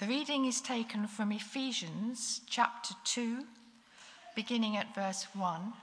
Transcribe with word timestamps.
The 0.00 0.06
reading 0.06 0.46
is 0.46 0.62
taken 0.62 1.06
from 1.06 1.30
Ephesians 1.30 2.40
chapter 2.48 2.94
2, 3.04 3.44
beginning 4.34 4.78
at 4.78 4.94
verse 4.94 5.26
1, 5.34 5.74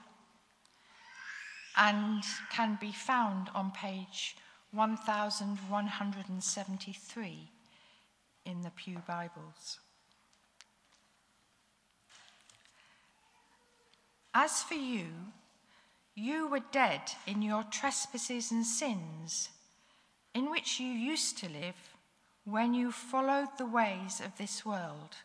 and 1.77 2.23
can 2.49 2.79
be 2.81 2.91
found 2.91 3.51
on 3.53 3.69
page 3.69 4.35
1173 4.71 7.51
in 8.45 8.61
the 8.63 8.71
Pew 8.71 9.03
Bibles. 9.07 9.77
As 14.33 14.63
for 14.63 14.73
you, 14.73 15.09
you 16.15 16.47
were 16.47 16.63
dead 16.71 17.01
in 17.27 17.43
your 17.43 17.61
trespasses 17.65 18.51
and 18.51 18.65
sins, 18.65 19.49
in 20.33 20.49
which 20.49 20.79
you 20.79 20.87
used 20.87 21.37
to 21.37 21.47
live 21.49 21.75
when 22.49 22.73
you 22.73 22.93
followed 22.93 23.49
the 23.57 23.65
ways 23.65 24.21
of 24.23 24.37
this 24.37 24.65
world 24.65 25.17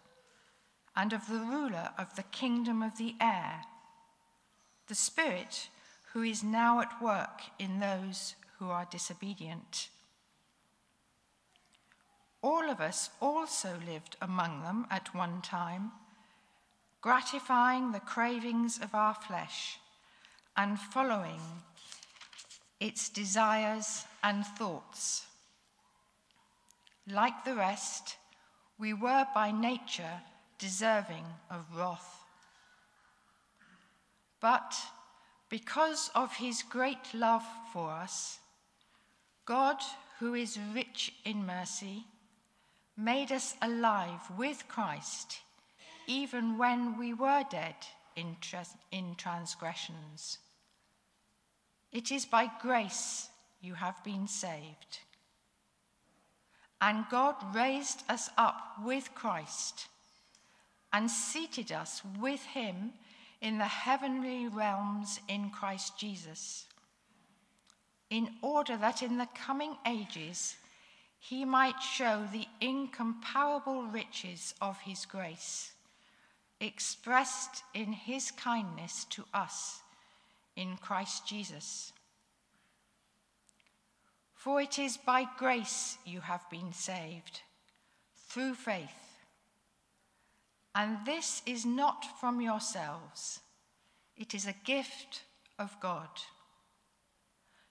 and 0.96 1.12
of 1.12 1.28
the 1.28 1.38
ruler 1.38 1.90
of 1.96 2.16
the 2.16 2.22
kingdom 2.24 2.82
of 2.82 2.98
the 2.98 3.14
air, 3.20 3.62
the 4.88 4.94
Spirit 4.94 5.68
who 6.12 6.22
is 6.22 6.42
now 6.42 6.80
at 6.80 7.00
work 7.00 7.42
in 7.60 7.78
those 7.78 8.34
who 8.58 8.68
are 8.68 8.88
disobedient. 8.90 9.88
All 12.42 12.68
of 12.68 12.80
us 12.80 13.10
also 13.20 13.78
lived 13.86 14.16
among 14.20 14.64
them 14.64 14.88
at 14.90 15.14
one 15.14 15.42
time, 15.42 15.92
gratifying 17.00 17.92
the 17.92 18.00
cravings 18.00 18.80
of 18.82 18.96
our 18.96 19.14
flesh 19.14 19.78
and 20.56 20.76
following 20.76 21.40
its 22.80 23.08
desires 23.08 24.06
and 24.24 24.44
thoughts. 24.44 25.26
Like 27.08 27.44
the 27.44 27.54
rest, 27.54 28.16
we 28.78 28.94
were 28.94 29.26
by 29.34 29.50
nature 29.50 30.20
deserving 30.58 31.24
of 31.50 31.64
wrath. 31.76 32.24
But 34.40 34.74
because 35.48 36.10
of 36.14 36.32
his 36.36 36.62
great 36.62 37.14
love 37.14 37.44
for 37.72 37.90
us, 37.90 38.38
God, 39.44 39.78
who 40.18 40.34
is 40.34 40.58
rich 40.74 41.12
in 41.24 41.44
mercy, 41.44 42.04
made 42.96 43.32
us 43.32 43.54
alive 43.60 44.20
with 44.36 44.68
Christ 44.68 45.40
even 46.06 46.58
when 46.58 46.98
we 46.98 47.14
were 47.14 47.44
dead 47.50 47.74
in, 48.16 48.36
trans- 48.40 48.76
in 48.90 49.14
transgressions. 49.16 50.38
It 51.92 52.10
is 52.10 52.24
by 52.24 52.50
grace 52.60 53.28
you 53.60 53.74
have 53.74 54.02
been 54.02 54.26
saved. 54.26 54.98
And 56.82 57.08
God 57.08 57.36
raised 57.54 58.02
us 58.08 58.28
up 58.36 58.74
with 58.84 59.14
Christ 59.14 59.86
and 60.92 61.08
seated 61.08 61.70
us 61.70 62.02
with 62.20 62.42
him 62.42 62.92
in 63.40 63.58
the 63.58 63.64
heavenly 63.64 64.48
realms 64.48 65.20
in 65.28 65.50
Christ 65.50 65.96
Jesus, 65.96 66.66
in 68.10 68.30
order 68.42 68.76
that 68.76 69.00
in 69.00 69.16
the 69.16 69.28
coming 69.32 69.76
ages 69.86 70.56
he 71.20 71.44
might 71.44 71.78
show 71.80 72.26
the 72.32 72.46
incomparable 72.60 73.84
riches 73.84 74.52
of 74.60 74.76
his 74.80 75.06
grace, 75.06 75.70
expressed 76.60 77.62
in 77.74 77.92
his 77.92 78.32
kindness 78.32 79.04
to 79.10 79.24
us 79.32 79.82
in 80.56 80.76
Christ 80.78 81.28
Jesus. 81.28 81.91
For 84.42 84.60
it 84.60 84.76
is 84.76 84.96
by 84.96 85.24
grace 85.38 85.98
you 86.04 86.20
have 86.20 86.50
been 86.50 86.72
saved, 86.72 87.42
through 88.28 88.54
faith. 88.54 89.20
And 90.74 90.98
this 91.06 91.42
is 91.46 91.64
not 91.64 92.04
from 92.18 92.40
yourselves, 92.40 93.38
it 94.16 94.34
is 94.34 94.46
a 94.48 94.64
gift 94.64 95.22
of 95.60 95.78
God, 95.78 96.08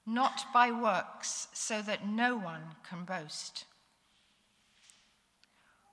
not 0.06 0.45
by 0.53 0.72
works, 0.72 1.50
so 1.51 1.81
that 1.81 2.07
no 2.07 2.38
one 2.38 2.63
can 2.90 3.03
boast. 3.03 3.66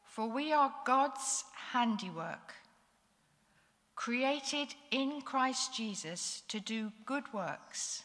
For 0.04 0.28
we 0.28 0.52
are 0.52 0.72
God's 0.84 1.42
handiwork 1.72 2.54
created 3.96 4.76
in 4.92 5.22
Christ 5.22 5.74
Jesus 5.74 6.44
to 6.46 6.60
do 6.60 6.92
good 7.04 7.24
works, 7.34 8.04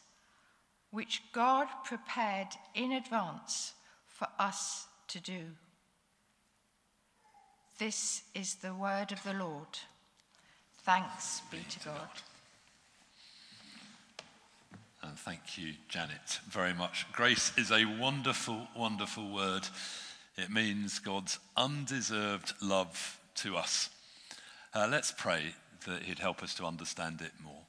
which 0.94 1.24
God 1.34 1.68
prepared 1.84 2.50
in 2.76 2.92
advance 2.92 3.74
for 4.06 4.28
us 4.38 4.86
to 5.08 5.20
do. 5.20 5.42
This 7.80 8.22
is 8.36 8.56
the 8.56 8.76
word 8.76 9.12
of 9.12 9.24
the 9.24 9.34
Lord. 9.34 9.80
Thanks 10.84 11.42
be 11.50 11.58
to 11.68 11.80
God. 11.80 12.10
And 15.02 15.18
thank 15.18 15.58
you, 15.58 15.74
Janet, 15.90 16.40
very 16.48 16.76
much. 16.76 17.12
Grace 17.12 17.52
is 17.58 17.72
a 17.72 17.86
wonderful, 18.00 18.68
wonderful 18.78 19.34
word. 19.34 19.68
It 20.38 20.52
means 20.52 21.00
God's 21.00 21.40
undeserved 21.58 22.54
love 22.62 23.20
to 23.38 23.58
us. 23.58 23.90
Uh, 24.76 24.88
let's 24.92 25.12
pray 25.12 25.56
that 25.88 26.04
He'd 26.04 26.20
help 26.20 26.44
us 26.44 26.54
to 26.56 26.66
understand 26.66 27.20
it 27.22 27.32
more. 27.44 27.64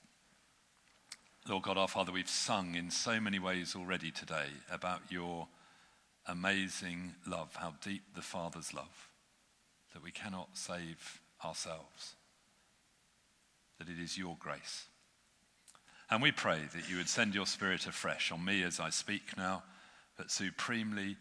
Lord 1.46 1.64
God, 1.64 1.76
our 1.76 1.88
Father, 1.88 2.10
we've 2.10 2.26
sung 2.26 2.74
in 2.74 2.90
so 2.90 3.20
many 3.20 3.38
ways 3.38 3.76
already 3.76 4.10
today 4.10 4.46
about 4.70 5.02
your 5.10 5.46
amazing 6.26 7.16
love, 7.26 7.54
how 7.56 7.74
deep 7.82 8.02
the 8.14 8.22
Father's 8.22 8.72
love, 8.72 9.10
that 9.92 10.02
we 10.02 10.10
cannot 10.10 10.56
save 10.56 11.20
ourselves, 11.44 12.14
that 13.78 13.90
it 13.90 14.02
is 14.02 14.16
your 14.16 14.38
grace. 14.40 14.86
And 16.08 16.22
we 16.22 16.32
pray 16.32 16.60
that 16.74 16.88
you 16.88 16.96
would 16.96 17.10
send 17.10 17.34
your 17.34 17.46
Spirit 17.46 17.86
afresh 17.86 18.32
on 18.32 18.42
me 18.42 18.62
as 18.62 18.80
I 18.80 18.88
speak 18.88 19.36
now, 19.36 19.64
but 20.16 20.30
supremely 20.30 21.18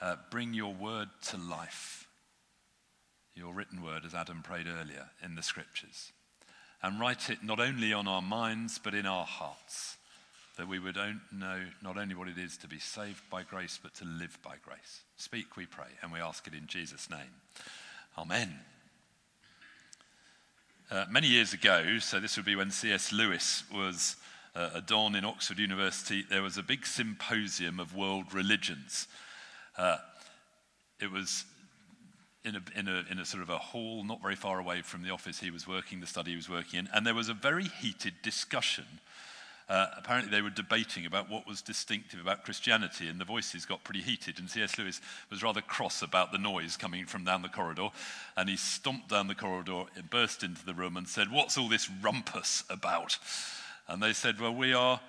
uh, 0.00 0.16
bring 0.30 0.54
your 0.54 0.72
word 0.72 1.08
to 1.30 1.36
life, 1.36 2.06
your 3.34 3.52
written 3.52 3.82
word, 3.82 4.04
as 4.06 4.14
Adam 4.14 4.40
prayed 4.40 4.68
earlier 4.68 5.10
in 5.20 5.34
the 5.34 5.42
scriptures 5.42 6.12
and 6.84 7.00
write 7.00 7.30
it 7.30 7.42
not 7.42 7.60
only 7.60 7.94
on 7.94 8.06
our 8.06 8.20
minds, 8.20 8.78
but 8.78 8.94
in 8.94 9.06
our 9.06 9.24
hearts, 9.24 9.96
that 10.58 10.68
we 10.68 10.78
would 10.78 10.96
know 11.32 11.62
not 11.82 11.96
only 11.96 12.14
what 12.14 12.28
it 12.28 12.36
is 12.36 12.58
to 12.58 12.68
be 12.68 12.78
saved 12.78 13.22
by 13.30 13.42
grace, 13.42 13.80
but 13.82 13.94
to 13.94 14.04
live 14.04 14.38
by 14.44 14.56
grace. 14.62 15.00
Speak, 15.16 15.56
we 15.56 15.64
pray, 15.64 15.88
and 16.02 16.12
we 16.12 16.20
ask 16.20 16.46
it 16.46 16.52
in 16.52 16.66
Jesus' 16.66 17.08
name. 17.08 17.40
Amen. 18.18 18.60
Uh, 20.90 21.06
many 21.10 21.26
years 21.26 21.54
ago, 21.54 21.98
so 22.00 22.20
this 22.20 22.36
would 22.36 22.44
be 22.44 22.54
when 22.54 22.70
C.S. 22.70 23.14
Lewis 23.14 23.64
was 23.72 24.16
uh, 24.54 24.68
a 24.74 24.82
Don 24.82 25.14
in 25.14 25.24
Oxford 25.24 25.58
University, 25.58 26.22
there 26.28 26.42
was 26.42 26.58
a 26.58 26.62
big 26.62 26.84
symposium 26.84 27.80
of 27.80 27.96
world 27.96 28.34
religions. 28.34 29.08
Uh, 29.78 29.96
it 31.00 31.10
was 31.10 31.46
in 32.44 32.56
a, 32.56 32.78
in, 32.78 32.88
a, 32.88 33.04
in 33.10 33.18
a 33.18 33.24
sort 33.24 33.42
of 33.42 33.50
a 33.50 33.58
hall 33.58 34.04
not 34.04 34.20
very 34.20 34.36
far 34.36 34.58
away 34.58 34.82
from 34.82 35.02
the 35.02 35.10
office 35.10 35.40
he 35.40 35.50
was 35.50 35.66
working, 35.66 36.00
the 36.00 36.06
study 36.06 36.32
he 36.32 36.36
was 36.36 36.48
working 36.48 36.80
in, 36.80 36.88
and 36.92 37.06
there 37.06 37.14
was 37.14 37.28
a 37.28 37.34
very 37.34 37.64
heated 37.64 38.14
discussion. 38.22 38.84
Uh, 39.66 39.86
apparently, 39.96 40.30
they 40.30 40.42
were 40.42 40.50
debating 40.50 41.06
about 41.06 41.30
what 41.30 41.46
was 41.46 41.62
distinctive 41.62 42.20
about 42.20 42.44
Christianity, 42.44 43.08
and 43.08 43.18
the 43.18 43.24
voices 43.24 43.64
got 43.64 43.82
pretty 43.82 44.02
heated. 44.02 44.38
And 44.38 44.50
C.S. 44.50 44.78
Lewis 44.78 45.00
was 45.30 45.42
rather 45.42 45.62
cross 45.62 46.02
about 46.02 46.32
the 46.32 46.38
noise 46.38 46.76
coming 46.76 47.06
from 47.06 47.24
down 47.24 47.40
the 47.40 47.48
corridor, 47.48 47.88
and 48.36 48.50
he 48.50 48.58
stomped 48.58 49.08
down 49.08 49.26
the 49.26 49.34
corridor, 49.34 49.84
burst 50.10 50.42
into 50.42 50.66
the 50.66 50.74
room, 50.74 50.98
and 50.98 51.08
said, 51.08 51.32
What's 51.32 51.56
all 51.56 51.70
this 51.70 51.88
rumpus 52.02 52.64
about? 52.68 53.16
And 53.88 54.02
they 54.02 54.12
said, 54.12 54.38
Well, 54.38 54.54
we 54.54 54.74
are 54.74 55.00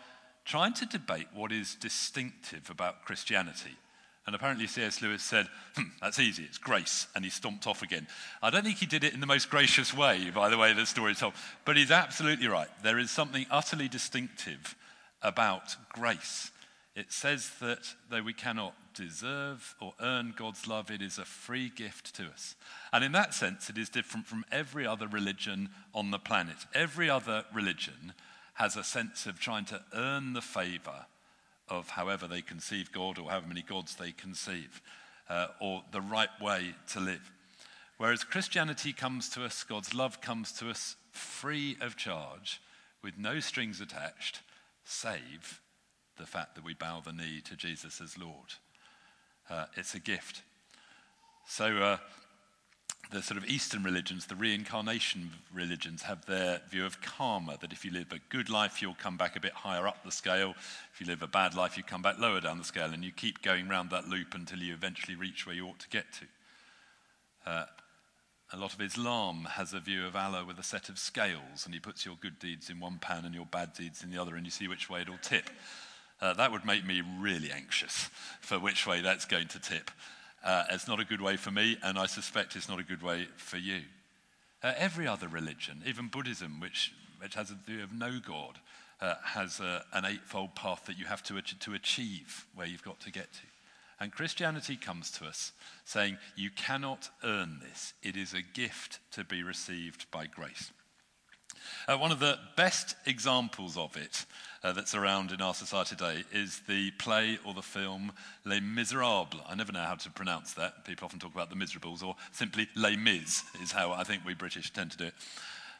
trying 0.46 0.74
to 0.76 0.86
debate 0.86 1.28
what 1.34 1.52
is 1.52 1.76
distinctive 1.76 2.70
about 2.70 3.04
Christianity. 3.04 3.76
And 4.26 4.36
apparently 4.36 4.66
C.S. 4.66 5.02
Lewis 5.02 5.22
said, 5.22 5.48
hm, 5.76 5.92
that's 6.02 6.20
easy, 6.20 6.44
it's 6.44 6.58
grace. 6.58 7.08
And 7.16 7.24
he 7.24 7.30
stomped 7.30 7.68
off 7.68 7.84
again. 7.84 8.08
I 8.42 8.50
don't 8.50 8.64
think 8.64 8.78
he 8.78 8.88
did 8.88 9.04
it 9.04 9.14
in 9.14 9.20
the 9.20 9.28
most 9.28 9.50
gracious 9.50 9.94
way, 9.94 10.32
by 10.34 10.50
the 10.50 10.58
way 10.58 10.74
the 10.74 10.86
story 10.86 11.12
is 11.12 11.20
told. 11.20 11.36
But 11.64 11.78
he's 11.78 11.92
absolutely 11.92 12.48
right. 12.48 12.70
There 12.84 12.98
is 12.98 13.12
something 13.12 13.46
utterly 13.52 13.88
distinctive 13.88 14.76
about 15.22 15.76
grace. 15.90 16.52
It 16.96 17.12
says 17.12 17.52
that 17.60 17.94
though 18.10 18.24
we 18.24 18.34
cannot 18.34 18.74
deserve 18.96 19.76
or 19.80 19.94
earn 20.02 20.34
God's 20.36 20.68
love, 20.68 20.90
it 20.90 21.02
is 21.02 21.20
a 21.20 21.26
free 21.26 21.70
gift 21.70 22.16
to 22.16 22.24
us. 22.28 22.56
And 22.92 23.04
in 23.04 23.12
that 23.12 23.34
sense, 23.34 23.70
it 23.70 23.78
is 23.78 23.90
different 23.90 24.26
from 24.26 24.46
every 24.52 24.88
other 24.88 25.08
religion 25.08 25.70
on 25.94 26.12
the 26.12 26.20
planet. 26.20 26.56
Every 26.74 27.10
other 27.10 27.44
religion 27.54 28.14
has 28.56 28.76
a 28.76 28.84
sense 28.84 29.28
of 29.28 29.40
trying 29.40 29.66
to 29.66 29.82
earn 29.94 30.34
the 30.34 30.42
favor 30.42 31.06
of 31.70 31.90
however 31.90 32.28
they 32.28 32.42
conceive 32.42 32.92
God 32.92 33.18
or 33.18 33.30
however 33.30 33.48
many 33.48 33.62
gods 33.62 33.96
they 33.96 34.12
conceive, 34.12 34.82
uh, 35.30 35.48
or 35.60 35.84
the 35.92 36.02
right 36.02 36.30
way 36.42 36.76
to 36.94 37.00
live. 37.00 37.32
Whereas 37.98 38.24
Christianity 38.24 38.94
comes 38.94 39.30
to 39.30 39.44
us, 39.46 39.64
God's 39.64 39.94
love 39.94 40.22
comes 40.22 40.52
to 40.54 40.70
us 40.70 40.96
free 41.12 41.78
of 41.82 41.96
charge, 41.96 42.62
with 43.02 43.18
no 43.18 43.40
strings 43.40 43.80
attached, 43.80 44.42
save 44.84 45.62
the 46.18 46.26
fact 46.26 46.56
that 46.56 46.64
we 46.64 46.74
bow 46.74 47.02
the 47.04 47.14
knee 47.14 47.42
to 47.46 47.56
Jesus 47.56 48.02
as 48.02 48.18
Lord. 48.18 48.54
Uh, 49.50 49.66
it's 49.76 49.96
a 49.96 50.00
gift. 50.00 50.42
So, 51.48 51.78
uh, 51.78 51.98
the 53.12 53.22
sort 53.22 53.38
of 53.38 53.46
Eastern 53.46 53.84
religions, 53.84 54.26
the 54.26 54.36
reincarnation 54.36 55.32
religions, 55.54 56.04
have 56.04 56.26
their 56.26 56.62
view 56.70 56.86
of 56.86 57.02
karma 57.02 57.58
that 57.62 57.72
if 57.72 57.86
you 57.86 57.92
live 57.92 58.12
a 58.12 58.20
good 58.30 58.50
life, 58.50 58.82
you'll 58.82 58.96
come 58.96 59.18
back 59.18 59.36
a 59.36 59.40
bit 59.40 59.54
higher 59.54 59.88
up 59.88 60.04
the 60.04 60.12
scale. 60.12 60.56
If 60.94 61.00
you 61.00 61.08
live 61.08 61.22
a 61.22 61.28
bad 61.28 61.56
life, 61.56 61.78
you 61.78 61.84
come 61.84 62.02
back 62.02 62.20
lower 62.20 62.42
down 62.42 62.58
the 62.58 62.64
scale, 62.64 62.94
and 62.94 63.04
you 63.04 63.12
keep 63.12 63.42
going 63.42 63.68
round 63.68 63.90
that 63.92 64.08
loop 64.08 64.34
until 64.34 64.60
you 64.60 64.74
eventually 64.74 65.16
reach 65.16 65.46
where 65.46 65.56
you 65.56 65.68
ought 65.68 65.80
to 65.80 65.90
get 65.90 66.06
to. 66.14 67.50
Uh, 67.50 67.66
a 68.54 68.58
lot 68.58 68.74
of 68.74 68.82
Islam 68.82 69.48
has 69.52 69.74
a 69.74 69.80
view 69.80 70.06
of 70.06 70.16
Allah 70.16 70.46
with 70.46 70.60
a 70.60 70.64
set 70.64 70.90
of 70.90 71.00
scales, 71.00 71.66
and 71.66 71.74
he 71.74 71.80
puts 71.80 72.06
your 72.06 72.16
good 72.20 72.40
deeds 72.40 72.70
in 72.70 72.80
one 72.80 73.00
pan 73.00 73.26
and 73.26 73.36
your 73.36 73.46
bad 73.46 73.74
deeds 73.74 74.04
in 74.04 74.12
the 74.12 74.22
other, 74.22 74.36
and 74.36 74.46
you 74.46 74.52
see 74.52 74.68
which 74.68 74.90
way 74.90 75.02
it'll 75.02 75.18
tip. 75.18 75.50
Uh, 76.22 76.34
that 76.34 76.52
would 76.52 76.66
make 76.66 76.86
me 76.86 77.02
really 77.20 77.52
anxious 77.52 78.10
for 78.42 78.60
which 78.60 78.88
way 78.88 79.02
that's 79.02 79.26
going 79.26 79.48
to 79.50 79.60
tip. 79.60 79.92
Uh, 80.46 80.64
it's 80.72 80.88
not 80.88 81.00
a 81.00 81.06
good 81.06 81.22
way 81.22 81.36
for 81.36 81.50
me, 81.50 81.76
and 81.82 81.98
I 81.98 82.06
suspect 82.06 82.56
it's 82.56 82.70
not 82.70 82.80
a 82.80 82.84
good 82.84 83.02
way 83.02 83.28
for 83.36 83.58
you. 83.58 83.82
Uh, 84.62 84.74
every 84.78 85.08
other 85.08 85.28
religion, 85.28 85.82
even 85.88 86.08
Buddhism, 86.08 86.60
which, 86.60 86.94
which 87.20 87.34
has 87.34 87.50
a 87.50 87.56
view 87.56 87.84
of 87.84 87.92
no 87.92 88.20
God, 88.26 88.60
uh, 89.02 89.16
has 89.24 89.60
a, 89.60 89.84
an 89.92 90.06
eightfold 90.06 90.54
path 90.54 90.86
that 90.86 91.00
you 91.00 91.06
have 91.06 91.24
to, 91.24 91.42
to 91.42 91.74
achieve 91.74 92.46
where 92.54 92.68
you've 92.68 92.84
got 92.84 93.00
to 93.02 93.12
get 93.12 93.34
to. 93.34 93.40
And 94.00 94.12
Christianity 94.12 94.76
comes 94.76 95.10
to 95.12 95.26
us 95.26 95.52
saying, 95.84 96.18
You 96.36 96.52
cannot 96.52 97.10
earn 97.24 97.60
this, 97.62 97.94
it 98.04 98.16
is 98.16 98.34
a 98.34 98.42
gift 98.42 99.00
to 99.14 99.24
be 99.24 99.42
received 99.42 100.10
by 100.12 100.28
grace. 100.28 100.72
Uh, 101.88 101.98
one 101.98 102.12
of 102.12 102.20
the 102.20 102.38
best 102.56 102.96
examples 103.06 103.78
of 103.78 103.96
it 103.98 104.26
uh, 104.64 104.72
that's 104.72 104.96
around 104.96 105.32
in 105.32 105.42
our 105.42 105.54
society 105.54 105.96
today 105.96 106.24
is 106.32 106.62
the 106.68 106.92
play 106.92 107.38
or 107.46 107.54
the 107.54 107.62
film 107.62 108.12
Les 108.46 108.60
Miserables. 108.60 109.42
I 109.48 109.56
never 109.56 109.72
know 109.72 109.84
how 109.84 109.96
to 109.96 110.10
pronounce 110.10 110.54
that. 110.54 110.86
People 110.86 111.06
often 111.06 111.20
talk 111.20 111.34
about 111.34 111.50
the 111.50 111.56
Miserables, 111.56 112.02
or 112.02 112.16
simply 112.32 112.68
Les 112.76 112.96
Mis 112.96 113.44
is 113.62 113.72
how 113.72 113.92
I 113.92 114.04
think 114.04 114.26
we 114.26 114.34
British 114.34 114.72
tend 114.74 114.92
to 114.92 114.98
do 114.98 115.06
it. 115.06 115.14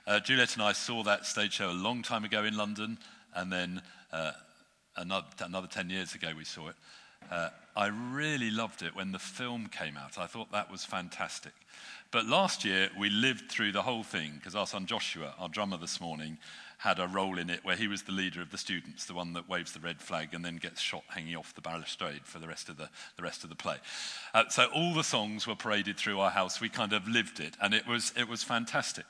Uh, 0.08 0.20
Juliet 0.20 0.54
and 0.54 0.62
I 0.62 0.74
saw 0.74 1.02
that 1.04 1.26
stage 1.26 1.54
show 1.54 1.72
a 1.72 1.74
long 1.74 2.04
time 2.04 2.24
ago 2.24 2.44
in 2.44 2.56
London, 2.56 3.00
and 3.34 3.52
then 3.52 3.82
uh, 4.14 4.34
another, 4.98 5.28
another 5.40 5.68
10 5.68 5.90
years 5.90 6.14
ago 6.14 6.30
we 6.38 6.46
saw 6.46 6.68
it. 6.68 6.76
Uh, 7.32 7.50
I 7.76 7.88
really 7.88 8.52
loved 8.52 8.84
it 8.84 8.96
when 8.96 9.12
the 9.12 9.20
film 9.20 9.68
came 9.68 9.98
out. 9.98 10.18
I 10.18 10.28
thought 10.28 10.52
that 10.52 10.72
was 10.72 10.86
fantastic. 10.86 11.54
But 12.16 12.28
last 12.28 12.64
year, 12.64 12.90
we 12.98 13.10
lived 13.10 13.52
through 13.52 13.74
the 13.74 13.82
whole 13.82 14.02
thing 14.02 14.36
because 14.36 14.56
our 14.56 14.66
son 14.66 14.86
Joshua, 14.86 15.34
our 15.38 15.50
drummer 15.50 15.76
this 15.76 16.00
morning, 16.00 16.38
had 16.78 16.98
a 16.98 17.10
role 17.10 17.38
in 17.38 17.50
it 17.50 17.60
where 17.66 17.76
he 17.76 17.90
was 17.90 18.04
the 18.04 18.14
leader 18.14 18.42
of 18.42 18.52
the 18.52 18.58
students, 18.58 19.04
the 19.04 19.14
one 19.14 19.34
that 19.34 19.50
waves 19.50 19.74
the 19.74 19.82
red 19.82 20.00
flag 20.00 20.34
and 20.34 20.46
then 20.46 20.56
gets 20.56 20.80
shot 20.80 21.04
hanging 21.10 21.36
off 21.36 21.54
the 21.54 21.62
balustrade 21.62 22.22
for 22.24 22.40
the 22.40 22.48
rest 22.48 22.70
of 22.70 22.78
the, 22.78 22.88
the, 23.18 23.24
rest 23.24 23.44
of 23.44 23.50
the 23.50 23.56
play. 23.58 23.76
Uh, 24.34 24.46
so 24.48 24.68
all 24.74 24.94
the 24.94 25.04
songs 25.04 25.46
were 25.46 25.58
paraded 25.58 25.98
through 25.98 26.18
our 26.22 26.30
house. 26.30 26.62
We 26.62 26.70
kind 26.70 26.94
of 26.94 27.06
lived 27.06 27.42
it, 27.42 27.58
and 27.62 27.74
it 27.74 27.86
was, 27.86 28.14
it 28.18 28.30
was 28.30 28.44
fantastic. 28.44 29.04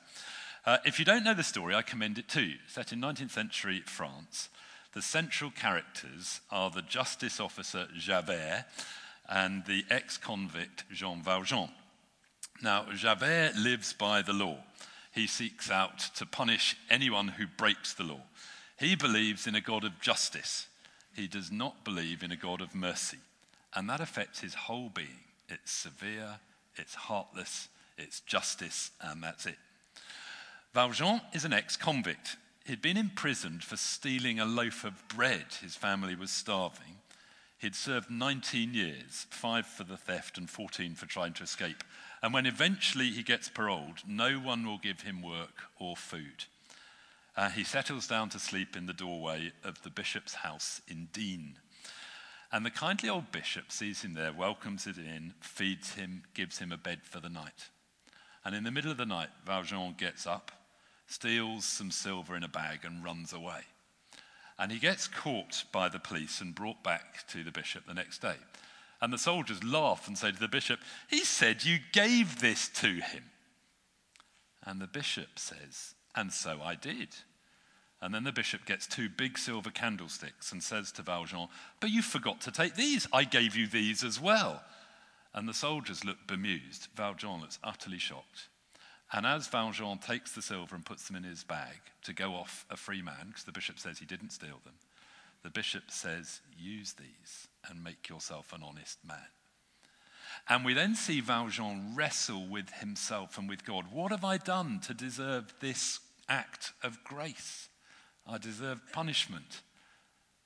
Uh, 0.64 0.78
if 0.84 0.98
you 0.98 1.04
don't 1.04 1.22
know 1.22 1.32
the 1.32 1.44
story, 1.44 1.76
I 1.76 1.82
commend 1.82 2.18
it 2.18 2.28
to 2.30 2.42
you. 2.42 2.56
Set 2.66 2.92
in 2.92 3.00
19th 3.00 3.30
century 3.30 3.84
France, 3.86 4.48
the 4.94 5.02
central 5.02 5.52
characters 5.52 6.40
are 6.50 6.70
the 6.70 6.82
justice 6.82 7.38
officer 7.38 7.86
Javert 7.96 8.64
and 9.28 9.64
the 9.66 9.84
ex 9.90 10.18
convict 10.18 10.82
Jean 10.90 11.22
Valjean. 11.22 11.68
Now, 12.62 12.86
Javert 12.94 13.56
lives 13.56 13.92
by 13.92 14.22
the 14.22 14.32
law. 14.32 14.58
He 15.12 15.26
seeks 15.26 15.70
out 15.70 15.98
to 16.16 16.26
punish 16.26 16.76
anyone 16.90 17.28
who 17.28 17.46
breaks 17.46 17.94
the 17.94 18.04
law. 18.04 18.20
He 18.78 18.94
believes 18.94 19.46
in 19.46 19.54
a 19.54 19.60
God 19.60 19.84
of 19.84 20.00
justice. 20.00 20.66
He 21.14 21.26
does 21.26 21.50
not 21.50 21.84
believe 21.84 22.22
in 22.22 22.32
a 22.32 22.36
God 22.36 22.60
of 22.60 22.74
mercy. 22.74 23.18
And 23.74 23.88
that 23.88 24.00
affects 24.00 24.40
his 24.40 24.54
whole 24.54 24.90
being. 24.90 25.24
It's 25.48 25.72
severe, 25.72 26.38
it's 26.76 26.94
heartless, 26.94 27.68
it's 27.96 28.20
justice, 28.20 28.90
and 29.00 29.22
that's 29.22 29.46
it. 29.46 29.58
Valjean 30.74 31.20
is 31.32 31.44
an 31.44 31.52
ex 31.52 31.76
convict. 31.76 32.36
He'd 32.66 32.82
been 32.82 32.96
imprisoned 32.96 33.62
for 33.62 33.76
stealing 33.76 34.40
a 34.40 34.44
loaf 34.44 34.84
of 34.84 35.06
bread. 35.08 35.46
His 35.62 35.76
family 35.76 36.14
was 36.14 36.30
starving. 36.30 36.96
He'd 37.58 37.74
served 37.74 38.10
19 38.10 38.74
years, 38.74 39.26
five 39.30 39.66
for 39.66 39.84
the 39.84 39.96
theft 39.96 40.36
and 40.36 40.50
14 40.50 40.94
for 40.94 41.06
trying 41.06 41.32
to 41.34 41.42
escape. 41.42 41.82
And 42.26 42.34
when 42.34 42.46
eventually 42.46 43.10
he 43.12 43.22
gets 43.22 43.48
paroled, 43.48 44.02
no 44.04 44.40
one 44.40 44.66
will 44.66 44.78
give 44.78 45.02
him 45.02 45.22
work 45.22 45.62
or 45.78 45.94
food. 45.94 46.46
Uh, 47.36 47.50
he 47.50 47.62
settles 47.62 48.08
down 48.08 48.30
to 48.30 48.40
sleep 48.40 48.76
in 48.76 48.86
the 48.86 48.92
doorway 48.92 49.52
of 49.62 49.80
the 49.82 49.90
bishop's 49.90 50.34
house 50.34 50.80
in 50.88 51.06
Digne. 51.12 51.54
And 52.50 52.66
the 52.66 52.70
kindly 52.72 53.08
old 53.08 53.30
bishop 53.30 53.70
sees 53.70 54.02
him 54.02 54.14
there, 54.14 54.32
welcomes 54.32 54.86
him 54.86 54.96
in, 54.98 55.34
feeds 55.38 55.94
him, 55.94 56.24
gives 56.34 56.58
him 56.58 56.72
a 56.72 56.76
bed 56.76 57.02
for 57.04 57.20
the 57.20 57.28
night. 57.28 57.68
And 58.44 58.56
in 58.56 58.64
the 58.64 58.72
middle 58.72 58.90
of 58.90 58.96
the 58.96 59.06
night, 59.06 59.30
Valjean 59.46 59.94
gets 59.96 60.26
up, 60.26 60.50
steals 61.06 61.64
some 61.64 61.92
silver 61.92 62.34
in 62.34 62.42
a 62.42 62.48
bag, 62.48 62.80
and 62.82 63.04
runs 63.04 63.32
away. 63.34 63.60
And 64.58 64.72
he 64.72 64.80
gets 64.80 65.06
caught 65.06 65.62
by 65.70 65.88
the 65.88 66.00
police 66.00 66.40
and 66.40 66.56
brought 66.56 66.82
back 66.82 67.24
to 67.28 67.44
the 67.44 67.52
bishop 67.52 67.86
the 67.86 67.94
next 67.94 68.20
day. 68.20 68.34
And 69.00 69.12
the 69.12 69.18
soldiers 69.18 69.62
laugh 69.62 70.08
and 70.08 70.16
say 70.16 70.32
to 70.32 70.38
the 70.38 70.48
bishop, 70.48 70.80
He 71.08 71.24
said 71.24 71.64
you 71.64 71.78
gave 71.92 72.40
this 72.40 72.68
to 72.68 72.86
him. 72.86 73.24
And 74.64 74.80
the 74.80 74.86
bishop 74.86 75.38
says, 75.38 75.94
And 76.14 76.32
so 76.32 76.60
I 76.62 76.74
did. 76.74 77.08
And 78.00 78.14
then 78.14 78.24
the 78.24 78.32
bishop 78.32 78.66
gets 78.66 78.86
two 78.86 79.08
big 79.08 79.38
silver 79.38 79.70
candlesticks 79.70 80.52
and 80.52 80.62
says 80.62 80.92
to 80.92 81.02
Valjean, 81.02 81.48
But 81.80 81.90
you 81.90 82.02
forgot 82.02 82.40
to 82.42 82.50
take 82.50 82.74
these. 82.74 83.06
I 83.12 83.24
gave 83.24 83.56
you 83.56 83.66
these 83.66 84.04
as 84.04 84.20
well. 84.20 84.62
And 85.34 85.48
the 85.48 85.54
soldiers 85.54 86.04
look 86.04 86.26
bemused. 86.26 86.88
Valjean 86.94 87.40
looks 87.40 87.58
utterly 87.62 87.98
shocked. 87.98 88.48
And 89.12 89.24
as 89.24 89.46
Valjean 89.46 89.98
takes 89.98 90.32
the 90.32 90.42
silver 90.42 90.74
and 90.74 90.84
puts 90.84 91.06
them 91.06 91.16
in 91.16 91.22
his 91.22 91.44
bag 91.44 91.76
to 92.02 92.12
go 92.12 92.32
off 92.32 92.66
a 92.70 92.76
free 92.76 93.02
man, 93.02 93.28
because 93.28 93.44
the 93.44 93.52
bishop 93.52 93.78
says 93.78 93.98
he 93.98 94.06
didn't 94.06 94.32
steal 94.32 94.60
them, 94.64 94.74
the 95.42 95.50
bishop 95.50 95.84
says, 95.90 96.40
Use 96.58 96.94
these 96.94 97.48
and 97.68 97.82
make 97.82 98.08
yourself 98.08 98.52
an 98.52 98.62
honest 98.62 98.98
man. 99.06 99.28
And 100.48 100.64
we 100.64 100.74
then 100.74 100.94
see 100.94 101.20
Valjean 101.20 101.94
wrestle 101.94 102.46
with 102.46 102.70
himself 102.74 103.36
and 103.36 103.48
with 103.48 103.64
God. 103.64 103.86
What 103.90 104.12
have 104.12 104.24
I 104.24 104.36
done 104.36 104.80
to 104.86 104.94
deserve 104.94 105.52
this 105.60 106.00
act 106.28 106.72
of 106.82 107.02
grace? 107.02 107.68
I 108.26 108.38
deserve 108.38 108.80
punishment. 108.92 109.62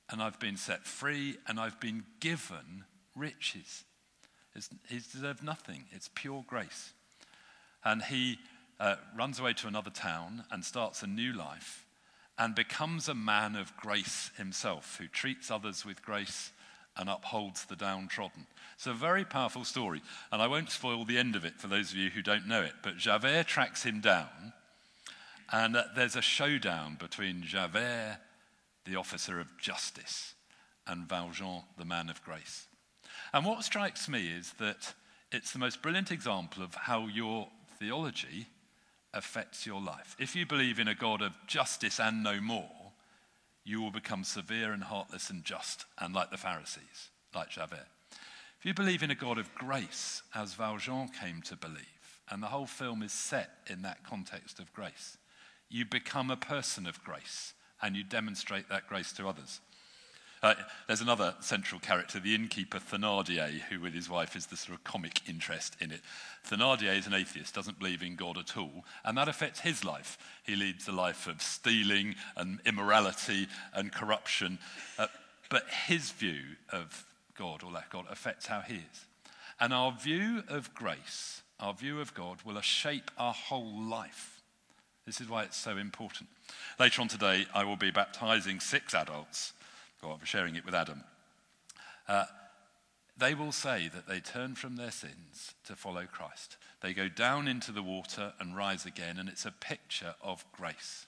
And 0.09 0.21
I've 0.21 0.39
been 0.39 0.57
set 0.57 0.85
free 0.85 1.37
and 1.47 1.59
I've 1.59 1.79
been 1.79 2.03
given 2.19 2.85
riches. 3.15 3.83
He's 4.89 5.07
deserved 5.07 5.43
nothing, 5.43 5.85
it's 5.91 6.09
pure 6.13 6.43
grace. 6.45 6.91
And 7.85 8.01
he 8.03 8.37
uh, 8.79 8.95
runs 9.15 9.39
away 9.39 9.53
to 9.53 9.67
another 9.67 9.89
town 9.89 10.43
and 10.51 10.65
starts 10.65 11.03
a 11.03 11.07
new 11.07 11.31
life 11.31 11.85
and 12.37 12.55
becomes 12.55 13.07
a 13.07 13.13
man 13.13 13.55
of 13.55 13.77
grace 13.77 14.31
himself 14.37 14.97
who 14.99 15.07
treats 15.07 15.51
others 15.51 15.85
with 15.85 16.01
grace 16.01 16.51
and 16.97 17.09
upholds 17.09 17.65
the 17.65 17.75
downtrodden. 17.75 18.47
It's 18.75 18.87
a 18.87 18.93
very 18.93 19.23
powerful 19.23 19.63
story, 19.63 20.01
and 20.31 20.41
I 20.41 20.47
won't 20.47 20.71
spoil 20.71 21.05
the 21.05 21.17
end 21.17 21.35
of 21.35 21.45
it 21.45 21.59
for 21.59 21.67
those 21.67 21.91
of 21.91 21.97
you 21.97 22.09
who 22.09 22.21
don't 22.21 22.47
know 22.47 22.61
it. 22.61 22.73
But 22.83 22.97
Javert 22.97 23.47
tracks 23.47 23.83
him 23.83 24.01
down, 24.01 24.53
and 25.51 25.75
uh, 25.75 25.83
there's 25.95 26.15
a 26.15 26.21
showdown 26.21 26.97
between 26.99 27.43
Javert, 27.43 28.17
the 28.85 28.95
officer 28.95 29.39
of 29.39 29.57
justice, 29.57 30.33
and 30.87 31.07
Valjean, 31.07 31.63
the 31.77 31.85
man 31.85 32.09
of 32.09 32.23
grace. 32.23 32.67
And 33.33 33.45
what 33.45 33.63
strikes 33.63 34.09
me 34.09 34.27
is 34.27 34.53
that 34.59 34.93
it's 35.31 35.53
the 35.53 35.59
most 35.59 35.81
brilliant 35.81 36.11
example 36.11 36.63
of 36.63 36.75
how 36.75 37.07
your 37.07 37.47
theology 37.79 38.47
affects 39.13 39.65
your 39.65 39.81
life. 39.81 40.15
If 40.19 40.35
you 40.35 40.45
believe 40.45 40.79
in 40.79 40.87
a 40.87 40.95
God 40.95 41.21
of 41.21 41.33
justice 41.47 41.99
and 41.99 42.23
no 42.23 42.41
more, 42.41 42.80
you 43.63 43.81
will 43.81 43.91
become 43.91 44.23
severe 44.23 44.73
and 44.73 44.83
heartless 44.83 45.29
and 45.29 45.43
just, 45.43 45.85
and 45.99 46.13
like 46.13 46.31
the 46.31 46.37
Pharisees, 46.37 47.09
like 47.33 47.49
Javert. 47.49 47.87
If 48.59 48.65
you 48.65 48.73
believe 48.73 49.03
in 49.03 49.11
a 49.11 49.15
God 49.15 49.37
of 49.37 49.53
grace, 49.55 50.21
as 50.35 50.53
Valjean 50.53 51.09
came 51.09 51.41
to 51.43 51.55
believe, 51.55 52.19
and 52.29 52.41
the 52.41 52.47
whole 52.47 52.65
film 52.65 53.03
is 53.03 53.11
set 53.11 53.49
in 53.67 53.81
that 53.81 54.03
context 54.03 54.59
of 54.59 54.71
grace, 54.73 55.17
you 55.69 55.85
become 55.85 56.29
a 56.29 56.37
person 56.37 56.85
of 56.85 57.03
grace 57.03 57.53
and 57.81 57.95
you 57.95 58.03
demonstrate 58.03 58.69
that 58.69 58.87
grace 58.87 59.11
to 59.13 59.27
others. 59.27 59.61
Uh, 60.43 60.55
there's 60.87 61.01
another 61.01 61.35
central 61.39 61.79
character, 61.79 62.19
the 62.19 62.33
innkeeper 62.33 62.79
Thénardier, 62.79 63.61
who 63.69 63.79
with 63.79 63.93
his 63.93 64.09
wife 64.09 64.35
is 64.35 64.47
the 64.47 64.57
sort 64.57 64.75
of 64.75 64.83
comic 64.83 65.21
interest 65.29 65.75
in 65.79 65.91
it. 65.91 66.01
Thénardier 66.49 66.97
is 66.97 67.05
an 67.05 67.13
atheist, 67.13 67.53
doesn't 67.53 67.77
believe 67.77 68.01
in 68.01 68.15
God 68.15 68.39
at 68.39 68.57
all, 68.57 68.83
and 69.05 69.15
that 69.17 69.27
affects 69.27 69.59
his 69.59 69.85
life. 69.85 70.17
He 70.43 70.55
leads 70.55 70.87
a 70.87 70.91
life 70.91 71.27
of 71.27 71.43
stealing 71.43 72.15
and 72.35 72.59
immorality 72.65 73.47
and 73.73 73.91
corruption, 73.91 74.57
uh, 74.97 75.07
but 75.49 75.69
his 75.85 76.11
view 76.11 76.41
of 76.71 77.05
God 77.37 77.61
or 77.63 77.71
lack 77.71 77.91
God 77.91 78.05
affects 78.09 78.47
how 78.47 78.61
he 78.61 78.75
is. 78.75 79.05
And 79.59 79.73
our 79.73 79.91
view 79.91 80.43
of 80.47 80.73
grace, 80.73 81.43
our 81.59 81.75
view 81.75 82.01
of 82.01 82.15
God, 82.15 82.39
will 82.43 82.59
shape 82.61 83.11
our 83.15 83.33
whole 83.33 83.79
life. 83.79 84.41
This 85.05 85.21
is 85.21 85.29
why 85.29 85.43
it's 85.43 85.57
so 85.57 85.77
important. 85.77 86.29
Later 86.79 87.01
on 87.01 87.07
today, 87.07 87.45
I 87.53 87.63
will 87.63 87.75
be 87.75 87.91
baptizing 87.91 88.59
six 88.59 88.95
adults. 88.95 89.53
For 90.01 90.17
sharing 90.23 90.55
it 90.55 90.65
with 90.65 90.73
Adam. 90.73 91.03
Uh, 92.07 92.25
they 93.15 93.35
will 93.35 93.51
say 93.51 93.87
that 93.93 94.07
they 94.07 94.19
turn 94.19 94.55
from 94.55 94.75
their 94.75 94.89
sins 94.89 95.53
to 95.65 95.75
follow 95.75 96.05
Christ. 96.11 96.57
They 96.81 96.93
go 96.93 97.07
down 97.07 97.47
into 97.47 97.71
the 97.71 97.83
water 97.83 98.33
and 98.39 98.57
rise 98.57 98.87
again, 98.87 99.19
and 99.19 99.29
it's 99.29 99.45
a 99.45 99.51
picture 99.51 100.15
of 100.19 100.43
grace. 100.51 101.05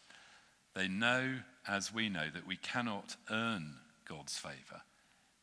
They 0.76 0.88
know, 0.88 1.40
as 1.68 1.92
we 1.92 2.08
know, 2.08 2.28
that 2.36 2.46
we 2.46 2.56
cannot 2.56 3.16
earn 3.32 3.78
God's 4.08 4.38
favor. 4.38 4.84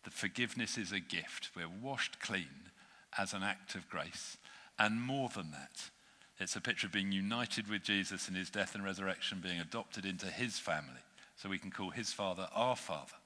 The 0.05 0.11
forgiveness 0.11 0.79
is 0.79 0.93
a 0.93 1.01
gift. 1.01 1.51
We're 1.57 1.67
washed 1.69 2.21
clean 2.21 2.71
as 3.19 3.33
an 3.33 3.43
act 3.43 3.75
of 3.75 3.91
grace. 3.91 4.37
And 4.79 5.03
more 5.03 5.29
than 5.29 5.51
that, 5.51 5.91
it's 6.39 6.55
a 6.55 6.61
picture 6.61 6.87
of 6.87 6.93
being 6.93 7.11
united 7.11 7.69
with 7.69 7.83
Jesus 7.83 8.29
in 8.29 8.35
his 8.37 8.49
death 8.49 8.77
and 8.77 8.85
resurrection, 8.85 9.41
being 9.43 9.61
adopted 9.61 10.07
into 10.07 10.27
his 10.27 10.61
family, 10.61 11.03
so 11.35 11.49
we 11.49 11.59
can 11.59 11.73
call 11.73 11.91
his 11.91 12.13
Father 12.13 12.47
our 12.55 12.77
Father. 12.77 13.17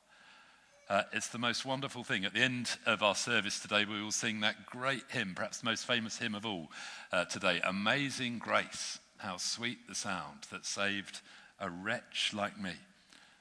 Uh, 0.87 1.03
it's 1.15 1.29
the 1.29 1.39
most 1.39 1.65
wonderful 1.65 2.05
thing. 2.05 2.27
At 2.27 2.35
the 2.35 2.43
end 2.43 2.77
of 2.85 3.03
our 3.03 3.15
service 3.15 3.59
today, 3.59 3.87
we 3.87 4.03
will 4.03 4.13
sing 4.13 4.41
that 4.41 4.67
great 4.67 5.05
hymn, 5.09 5.33
perhaps 5.35 5.59
the 5.59 5.65
most 5.65 5.87
famous 5.87 6.19
hymn 6.19 6.35
of 6.35 6.45
all 6.45 6.71
uh, 7.11 7.25
today 7.25 7.63
Amazing 7.65 8.39
Grace. 8.39 8.99
How 9.17 9.39
sweet 9.39 9.89
the 9.89 9.95
sound 9.95 10.41
that 10.51 10.67
saved 10.67 11.23
a 11.59 11.71
wretch 11.71 12.33
like 12.35 12.61
me. 12.61 12.73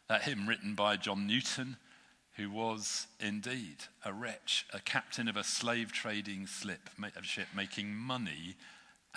That 0.08 0.22
hymn 0.22 0.48
written 0.48 0.74
by 0.74 0.96
John 0.96 1.28
Newton, 1.28 1.76
who 2.38 2.50
was 2.50 3.08
indeed 3.20 3.78
a 4.06 4.14
wretch, 4.14 4.66
a 4.74 4.80
captain 4.80 5.28
of 5.28 5.36
a 5.36 5.44
slave 5.44 5.92
trading 5.92 6.48
slip, 6.48 6.90
ship, 7.24 7.48
making 7.54 7.94
money 7.94 8.56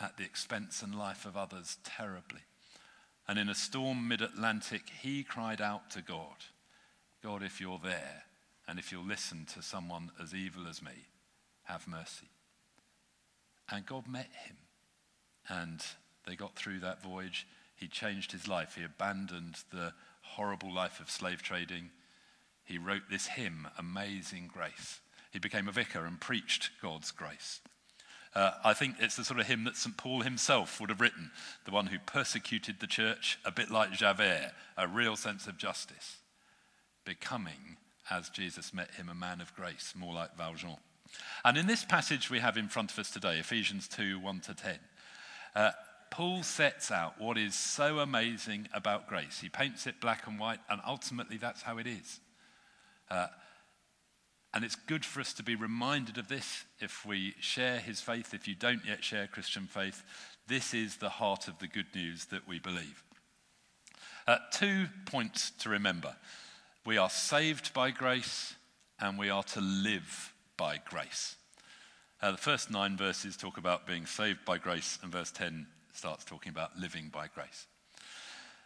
at 0.00 0.16
the 0.16 0.24
expense 0.24 0.82
and 0.82 0.98
life 0.98 1.26
of 1.26 1.36
others 1.36 1.76
terribly. 1.84 2.40
And 3.28 3.38
in 3.38 3.48
a 3.48 3.54
storm 3.54 4.08
mid 4.08 4.20
Atlantic, 4.20 4.82
he 5.00 5.22
cried 5.22 5.60
out 5.60 5.90
to 5.90 6.02
God. 6.02 6.36
God, 7.26 7.42
if 7.42 7.60
you're 7.60 7.80
there 7.82 8.22
and 8.68 8.78
if 8.78 8.92
you'll 8.92 9.02
listen 9.02 9.46
to 9.52 9.60
someone 9.60 10.12
as 10.22 10.32
evil 10.32 10.68
as 10.68 10.80
me, 10.80 10.92
have 11.64 11.88
mercy. 11.88 12.28
And 13.68 13.84
God 13.84 14.06
met 14.06 14.28
him. 14.46 14.56
And 15.48 15.84
they 16.24 16.36
got 16.36 16.54
through 16.54 16.78
that 16.80 17.02
voyage. 17.02 17.48
He 17.74 17.88
changed 17.88 18.30
his 18.30 18.46
life. 18.46 18.76
He 18.76 18.84
abandoned 18.84 19.56
the 19.72 19.92
horrible 20.22 20.72
life 20.72 21.00
of 21.00 21.10
slave 21.10 21.42
trading. 21.42 21.90
He 22.62 22.78
wrote 22.78 23.10
this 23.10 23.26
hymn, 23.26 23.66
Amazing 23.76 24.48
Grace. 24.54 25.00
He 25.32 25.40
became 25.40 25.66
a 25.66 25.72
vicar 25.72 26.04
and 26.04 26.20
preached 26.20 26.70
God's 26.80 27.10
grace. 27.10 27.60
Uh, 28.36 28.52
I 28.62 28.72
think 28.72 28.96
it's 29.00 29.16
the 29.16 29.24
sort 29.24 29.40
of 29.40 29.48
hymn 29.48 29.64
that 29.64 29.76
St. 29.76 29.96
Paul 29.96 30.20
himself 30.20 30.80
would 30.80 30.90
have 30.90 31.00
written, 31.00 31.32
the 31.64 31.72
one 31.72 31.86
who 31.86 31.98
persecuted 31.98 32.78
the 32.78 32.86
church, 32.86 33.40
a 33.44 33.50
bit 33.50 33.68
like 33.68 33.90
Javert, 33.90 34.52
a 34.78 34.86
real 34.86 35.16
sense 35.16 35.48
of 35.48 35.58
justice 35.58 36.18
becoming, 37.06 37.78
as 38.10 38.28
Jesus 38.28 38.74
met 38.74 38.90
him, 38.90 39.08
a 39.08 39.14
man 39.14 39.40
of 39.40 39.54
grace, 39.54 39.94
more 39.96 40.12
like 40.12 40.36
Valjean. 40.36 40.76
And 41.44 41.56
in 41.56 41.66
this 41.66 41.84
passage 41.84 42.28
we 42.28 42.40
have 42.40 42.58
in 42.58 42.68
front 42.68 42.92
of 42.92 42.98
us 42.98 43.10
today, 43.10 43.38
Ephesians 43.38 43.88
2 43.88 44.20
1 44.20 44.40
to 44.40 44.54
10, 44.54 44.78
uh, 45.54 45.70
Paul 46.10 46.42
sets 46.42 46.90
out 46.90 47.20
what 47.20 47.38
is 47.38 47.54
so 47.54 48.00
amazing 48.00 48.68
about 48.74 49.08
grace. 49.08 49.40
He 49.40 49.48
paints 49.48 49.86
it 49.86 50.00
black 50.00 50.26
and 50.26 50.38
white, 50.38 50.60
and 50.68 50.80
ultimately 50.86 51.38
that's 51.38 51.62
how 51.62 51.78
it 51.78 51.86
is. 51.86 52.20
Uh, 53.10 53.28
and 54.54 54.64
it's 54.64 54.76
good 54.76 55.04
for 55.04 55.20
us 55.20 55.32
to 55.34 55.42
be 55.42 55.54
reminded 55.54 56.16
of 56.16 56.28
this 56.28 56.64
if 56.80 57.04
we 57.04 57.34
share 57.40 57.78
his 57.78 58.00
faith. 58.00 58.32
If 58.32 58.48
you 58.48 58.54
don't 58.54 58.84
yet 58.86 59.04
share 59.04 59.26
Christian 59.26 59.66
faith, 59.66 60.02
this 60.46 60.72
is 60.72 60.96
the 60.96 61.08
heart 61.08 61.48
of 61.48 61.58
the 61.58 61.66
good 61.66 61.94
news 61.94 62.26
that 62.26 62.48
we 62.48 62.58
believe. 62.58 63.02
Uh, 64.26 64.38
two 64.52 64.86
points 65.04 65.50
to 65.58 65.68
remember. 65.68 66.16
We 66.86 66.98
are 66.98 67.10
saved 67.10 67.74
by 67.74 67.90
grace 67.90 68.54
and 69.00 69.18
we 69.18 69.28
are 69.28 69.42
to 69.42 69.60
live 69.60 70.32
by 70.56 70.78
grace. 70.88 71.34
Uh, 72.22 72.30
the 72.30 72.36
first 72.36 72.70
nine 72.70 72.96
verses 72.96 73.36
talk 73.36 73.58
about 73.58 73.88
being 73.88 74.06
saved 74.06 74.44
by 74.44 74.58
grace, 74.58 74.96
and 75.02 75.10
verse 75.10 75.32
10 75.32 75.66
starts 75.92 76.24
talking 76.24 76.50
about 76.50 76.78
living 76.78 77.10
by 77.12 77.26
grace. 77.26 77.66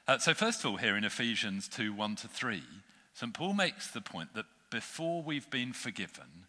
Uh, 0.07 0.19
so, 0.19 0.35
first 0.35 0.63
of 0.63 0.71
all, 0.71 0.77
here 0.77 0.99
in 0.99 1.05
Ephesians 1.05 1.67
2 1.67 1.95
1 1.95 2.17
to 2.17 2.29
3, 2.29 2.63
St. 3.15 3.33
Paul 3.33 3.55
makes 3.55 3.91
the 3.91 4.03
point 4.03 4.35
that 4.35 4.45
before 4.71 5.23
we've 5.23 5.49
been 5.49 5.73
forgiven, 5.73 6.45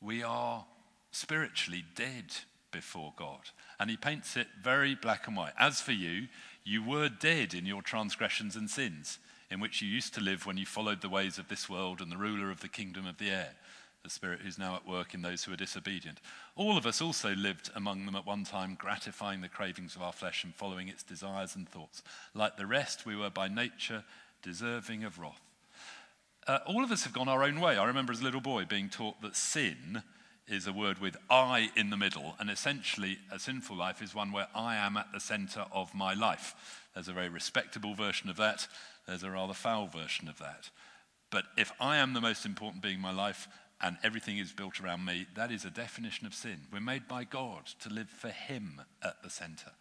we 0.00 0.24
are 0.24 0.66
spiritually 1.12 1.84
dead 1.94 2.34
before 2.72 3.14
God. 3.16 3.50
And 3.78 3.90
he 3.90 3.96
paints 3.96 4.36
it 4.36 4.48
very 4.60 4.96
black 4.96 5.28
and 5.28 5.36
white. 5.36 5.54
As 5.56 5.80
for 5.80 5.92
you, 5.92 6.26
you 6.64 6.82
were 6.82 7.08
dead 7.08 7.54
in 7.54 7.64
your 7.64 7.80
transgressions 7.80 8.56
and 8.56 8.68
sins 8.68 9.20
in 9.50 9.60
which 9.60 9.80
you 9.80 9.88
used 9.88 10.14
to 10.14 10.20
live 10.20 10.46
when 10.46 10.56
you 10.56 10.66
followed 10.66 11.00
the 11.00 11.08
ways 11.08 11.38
of 11.38 11.48
this 11.48 11.68
world 11.68 12.00
and 12.00 12.10
the 12.10 12.16
ruler 12.16 12.50
of 12.50 12.60
the 12.60 12.68
kingdom 12.68 13.06
of 13.06 13.18
the 13.18 13.30
air, 13.30 13.50
the 14.02 14.10
spirit 14.10 14.40
who's 14.40 14.58
now 14.58 14.76
at 14.76 14.86
work 14.86 15.14
in 15.14 15.22
those 15.22 15.44
who 15.44 15.52
are 15.52 15.56
disobedient. 15.56 16.20
All 16.54 16.76
of 16.76 16.86
us 16.86 17.00
also 17.00 17.34
lived 17.34 17.70
among 17.74 18.06
them 18.06 18.16
at 18.16 18.26
one 18.26 18.44
time, 18.44 18.76
gratifying 18.78 19.40
the 19.40 19.48
cravings 19.48 19.96
of 19.96 20.02
our 20.02 20.12
flesh 20.12 20.44
and 20.44 20.54
following 20.54 20.88
its 20.88 21.02
desires 21.02 21.56
and 21.56 21.68
thoughts. 21.68 22.02
Like 22.34 22.56
the 22.56 22.66
rest, 22.66 23.06
we 23.06 23.16
were 23.16 23.30
by 23.30 23.48
nature 23.48 24.04
deserving 24.42 25.04
of 25.04 25.18
wrath. 25.18 25.40
Uh, 26.46 26.58
all 26.66 26.84
of 26.84 26.92
us 26.92 27.02
have 27.02 27.12
gone 27.12 27.28
our 27.28 27.42
own 27.42 27.60
way. 27.60 27.76
I 27.76 27.84
remember 27.84 28.12
as 28.12 28.20
a 28.20 28.24
little 28.24 28.40
boy 28.40 28.64
being 28.64 28.88
taught 28.88 29.20
that 29.22 29.34
sin 29.34 30.02
is 30.46 30.68
a 30.68 30.72
word 30.72 31.00
with 31.00 31.16
I 31.28 31.70
in 31.74 31.90
the 31.90 31.96
middle, 31.96 32.36
and 32.38 32.48
essentially 32.48 33.18
a 33.32 33.38
sinful 33.38 33.76
life 33.76 34.00
is 34.00 34.14
one 34.14 34.30
where 34.30 34.46
I 34.54 34.76
am 34.76 34.96
at 34.96 35.08
the 35.12 35.18
center 35.18 35.66
of 35.72 35.92
my 35.92 36.14
life. 36.14 36.54
There's 36.94 37.08
a 37.08 37.12
very 37.12 37.28
respectable 37.28 37.94
version 37.94 38.30
of 38.30 38.36
that, 38.36 38.68
there's 39.06 39.22
a 39.22 39.30
rather 39.30 39.54
foul 39.54 39.86
version 39.86 40.28
of 40.28 40.38
that. 40.38 40.70
But 41.30 41.44
if 41.56 41.72
I 41.80 41.96
am 41.98 42.12
the 42.12 42.20
most 42.20 42.44
important 42.44 42.82
being 42.82 42.96
in 42.96 43.00
my 43.00 43.12
life 43.12 43.48
and 43.80 43.96
everything 44.02 44.38
is 44.38 44.52
built 44.52 44.80
around 44.80 45.04
me, 45.04 45.26
that 45.34 45.50
is 45.50 45.64
a 45.64 45.70
definition 45.70 46.26
of 46.26 46.34
sin. 46.34 46.60
We're 46.72 46.80
made 46.80 47.08
by 47.08 47.24
God 47.24 47.66
to 47.80 47.90
live 47.90 48.08
for 48.08 48.28
Him 48.28 48.80
at 49.02 49.22
the 49.22 49.30
center. 49.30 49.72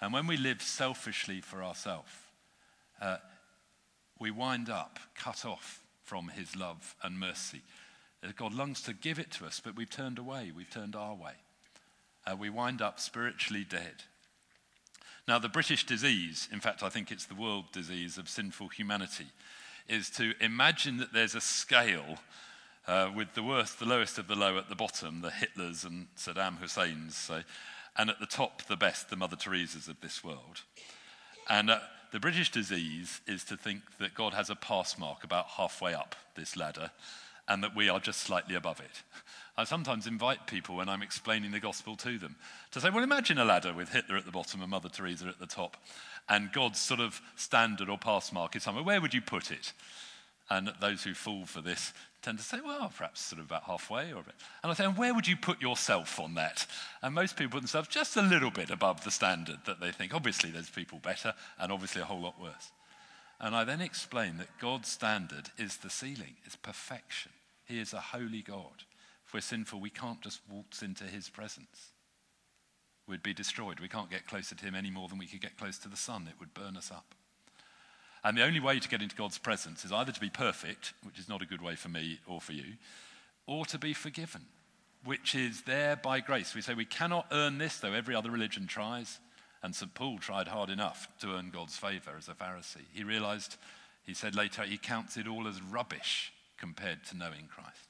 And 0.00 0.12
when 0.12 0.26
we 0.26 0.36
live 0.36 0.62
selfishly 0.62 1.40
for 1.40 1.62
ourselves, 1.62 2.10
uh, 3.00 3.18
we 4.18 4.30
wind 4.30 4.70
up 4.70 4.98
cut 5.14 5.44
off 5.44 5.82
from 6.02 6.28
His 6.28 6.56
love 6.56 6.94
and 7.02 7.18
mercy. 7.18 7.62
Uh, 8.22 8.28
God 8.36 8.54
longs 8.54 8.80
to 8.82 8.92
give 8.94 9.18
it 9.18 9.30
to 9.32 9.46
us, 9.46 9.60
but 9.62 9.76
we've 9.76 9.90
turned 9.90 10.18
away, 10.18 10.52
we've 10.54 10.70
turned 10.70 10.96
our 10.96 11.14
way. 11.14 11.34
Uh, 12.26 12.36
we 12.36 12.50
wind 12.50 12.80
up 12.82 12.98
spiritually 12.98 13.64
dead. 13.68 14.04
Now, 15.28 15.40
the 15.40 15.48
British 15.48 15.84
disease, 15.84 16.48
in 16.52 16.60
fact, 16.60 16.84
I 16.84 16.88
think 16.88 17.10
it's 17.10 17.26
the 17.26 17.34
world 17.34 17.72
disease 17.72 18.16
of 18.16 18.28
sinful 18.28 18.68
humanity, 18.68 19.26
is 19.88 20.08
to 20.10 20.34
imagine 20.40 20.98
that 20.98 21.12
there's 21.12 21.34
a 21.34 21.40
scale 21.40 22.18
uh, 22.86 23.10
with 23.14 23.34
the 23.34 23.42
worst, 23.42 23.80
the 23.80 23.86
lowest 23.86 24.18
of 24.18 24.28
the 24.28 24.36
low 24.36 24.56
at 24.56 24.68
the 24.68 24.76
bottom, 24.76 25.22
the 25.22 25.30
Hitlers 25.30 25.84
and 25.84 26.06
Saddam 26.16 26.58
Husseins, 26.58 27.16
so, 27.16 27.42
and 27.96 28.08
at 28.08 28.20
the 28.20 28.26
top, 28.26 28.62
the 28.62 28.76
best, 28.76 29.10
the 29.10 29.16
Mother 29.16 29.34
Teresa's 29.34 29.88
of 29.88 30.00
this 30.00 30.22
world. 30.22 30.62
And 31.48 31.70
uh, 31.70 31.80
the 32.12 32.20
British 32.20 32.52
disease 32.52 33.20
is 33.26 33.42
to 33.44 33.56
think 33.56 33.82
that 33.98 34.14
God 34.14 34.32
has 34.32 34.48
a 34.48 34.54
pass 34.54 34.96
mark 34.96 35.24
about 35.24 35.46
halfway 35.46 35.92
up 35.92 36.14
this 36.36 36.56
ladder 36.56 36.90
and 37.48 37.64
that 37.64 37.74
we 37.74 37.88
are 37.88 38.00
just 38.00 38.20
slightly 38.20 38.54
above 38.54 38.80
it. 38.80 39.02
I 39.58 39.64
sometimes 39.64 40.06
invite 40.06 40.46
people 40.46 40.76
when 40.76 40.88
I'm 40.88 41.02
explaining 41.02 41.50
the 41.50 41.60
gospel 41.60 41.96
to 41.96 42.18
them 42.18 42.36
to 42.72 42.80
say, 42.80 42.90
well, 42.90 43.02
imagine 43.02 43.38
a 43.38 43.44
ladder 43.44 43.72
with 43.72 43.90
Hitler 43.90 44.16
at 44.16 44.26
the 44.26 44.32
bottom 44.32 44.60
and 44.60 44.70
Mother 44.70 44.90
Teresa 44.90 45.26
at 45.28 45.38
the 45.38 45.46
top, 45.46 45.76
and 46.28 46.52
God's 46.52 46.78
sort 46.78 47.00
of 47.00 47.20
standard 47.36 47.88
or 47.88 47.96
pass 47.96 48.32
mark 48.32 48.54
is 48.56 48.64
somewhere. 48.64 48.84
Where 48.84 49.00
would 49.00 49.14
you 49.14 49.22
put 49.22 49.50
it? 49.50 49.72
And 50.50 50.72
those 50.80 51.02
who 51.02 51.14
fall 51.14 51.46
for 51.46 51.60
this 51.60 51.92
tend 52.22 52.38
to 52.38 52.44
say, 52.44 52.58
well, 52.64 52.92
perhaps 52.96 53.20
sort 53.20 53.40
of 53.40 53.46
about 53.46 53.64
halfway 53.64 54.12
or 54.12 54.20
a 54.20 54.24
bit. 54.24 54.34
And 54.62 54.70
I 54.70 54.74
say, 54.74 54.84
and 54.84 54.96
where 54.96 55.14
would 55.14 55.26
you 55.26 55.36
put 55.36 55.62
yourself 55.62 56.20
on 56.20 56.34
that? 56.34 56.66
And 57.02 57.14
most 57.14 57.36
people 57.36 57.52
put 57.52 57.62
themselves 57.62 57.88
just 57.88 58.16
a 58.16 58.22
little 58.22 58.50
bit 58.50 58.70
above 58.70 59.04
the 59.04 59.10
standard 59.10 59.58
that 59.66 59.80
they 59.80 59.90
think. 59.90 60.14
Obviously, 60.14 60.50
there's 60.50 60.70
people 60.70 60.98
better, 60.98 61.34
and 61.58 61.72
obviously 61.72 62.02
a 62.02 62.04
whole 62.04 62.20
lot 62.20 62.40
worse. 62.40 62.72
And 63.40 63.54
I 63.54 63.64
then 63.64 63.80
explain 63.80 64.38
that 64.38 64.58
God's 64.60 64.88
standard 64.88 65.50
is 65.58 65.78
the 65.78 65.90
ceiling, 65.90 66.36
it's 66.44 66.56
perfection. 66.56 67.32
He 67.64 67.78
is 67.80 67.92
a 67.92 68.00
holy 68.00 68.42
God. 68.42 68.84
We're 69.36 69.42
sinful, 69.42 69.80
we 69.80 69.90
can't 69.90 70.22
just 70.22 70.40
waltz 70.50 70.80
into 70.80 71.04
his 71.04 71.28
presence. 71.28 71.90
We'd 73.06 73.22
be 73.22 73.34
destroyed. 73.34 73.80
We 73.80 73.88
can't 73.88 74.08
get 74.08 74.26
closer 74.26 74.54
to 74.54 74.64
him 74.64 74.74
any 74.74 74.90
more 74.90 75.08
than 75.08 75.18
we 75.18 75.26
could 75.26 75.42
get 75.42 75.58
close 75.58 75.76
to 75.80 75.90
the 75.90 75.96
sun. 75.98 76.26
It 76.26 76.40
would 76.40 76.54
burn 76.54 76.74
us 76.74 76.90
up. 76.90 77.14
And 78.24 78.34
the 78.34 78.44
only 78.44 78.60
way 78.60 78.80
to 78.80 78.88
get 78.88 79.02
into 79.02 79.14
God's 79.14 79.36
presence 79.36 79.84
is 79.84 79.92
either 79.92 80.10
to 80.10 80.20
be 80.20 80.30
perfect, 80.30 80.94
which 81.02 81.18
is 81.18 81.28
not 81.28 81.42
a 81.42 81.46
good 81.46 81.60
way 81.60 81.74
for 81.74 81.90
me 81.90 82.18
or 82.26 82.40
for 82.40 82.54
you, 82.54 82.76
or 83.46 83.66
to 83.66 83.78
be 83.78 83.92
forgiven, 83.92 84.46
which 85.04 85.34
is 85.34 85.64
there 85.64 85.96
by 85.96 86.20
grace. 86.20 86.54
We 86.54 86.62
say 86.62 86.72
we 86.72 86.86
cannot 86.86 87.26
earn 87.30 87.58
this, 87.58 87.78
though 87.78 87.92
every 87.92 88.14
other 88.14 88.30
religion 88.30 88.66
tries. 88.66 89.18
And 89.62 89.74
St. 89.74 89.92
Paul 89.92 90.16
tried 90.16 90.48
hard 90.48 90.70
enough 90.70 91.08
to 91.20 91.34
earn 91.34 91.50
God's 91.50 91.76
favor 91.76 92.12
as 92.16 92.28
a 92.28 92.32
Pharisee. 92.32 92.86
He 92.94 93.04
realized, 93.04 93.58
he 94.02 94.14
said 94.14 94.34
later, 94.34 94.62
he 94.62 94.78
counts 94.78 95.18
it 95.18 95.28
all 95.28 95.46
as 95.46 95.60
rubbish 95.60 96.32
compared 96.56 97.04
to 97.08 97.18
knowing 97.18 97.50
Christ. 97.54 97.85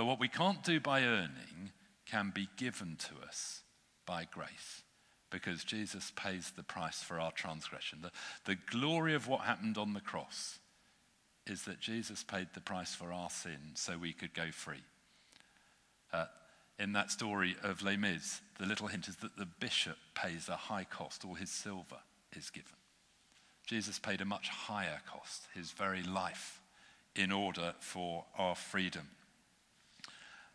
But 0.00 0.06
what 0.06 0.18
we 0.18 0.28
can't 0.28 0.64
do 0.64 0.80
by 0.80 1.02
earning 1.02 1.72
can 2.06 2.32
be 2.34 2.48
given 2.56 2.96
to 3.00 3.28
us 3.28 3.64
by 4.06 4.26
grace 4.32 4.82
because 5.28 5.62
Jesus 5.62 6.10
pays 6.16 6.54
the 6.56 6.62
price 6.62 7.02
for 7.02 7.20
our 7.20 7.32
transgression. 7.32 7.98
The, 8.00 8.10
the 8.46 8.58
glory 8.70 9.12
of 9.12 9.28
what 9.28 9.42
happened 9.42 9.76
on 9.76 9.92
the 9.92 10.00
cross 10.00 10.58
is 11.46 11.64
that 11.64 11.80
Jesus 11.80 12.24
paid 12.24 12.48
the 12.54 12.62
price 12.62 12.94
for 12.94 13.12
our 13.12 13.28
sin 13.28 13.72
so 13.74 13.98
we 13.98 14.14
could 14.14 14.32
go 14.32 14.50
free. 14.50 14.82
Uh, 16.14 16.24
in 16.78 16.94
that 16.94 17.10
story 17.10 17.54
of 17.62 17.82
Les 17.82 17.98
Mis, 17.98 18.40
the 18.58 18.64
little 18.64 18.86
hint 18.86 19.06
is 19.06 19.16
that 19.16 19.36
the 19.36 19.48
bishop 19.60 19.98
pays 20.14 20.48
a 20.48 20.56
high 20.56 20.84
cost, 20.84 21.26
all 21.26 21.34
his 21.34 21.50
silver 21.50 21.98
is 22.34 22.48
given. 22.48 22.72
Jesus 23.66 23.98
paid 23.98 24.22
a 24.22 24.24
much 24.24 24.48
higher 24.48 25.02
cost, 25.06 25.48
his 25.54 25.72
very 25.72 26.02
life, 26.02 26.62
in 27.14 27.30
order 27.30 27.74
for 27.80 28.24
our 28.38 28.54
freedom. 28.54 29.06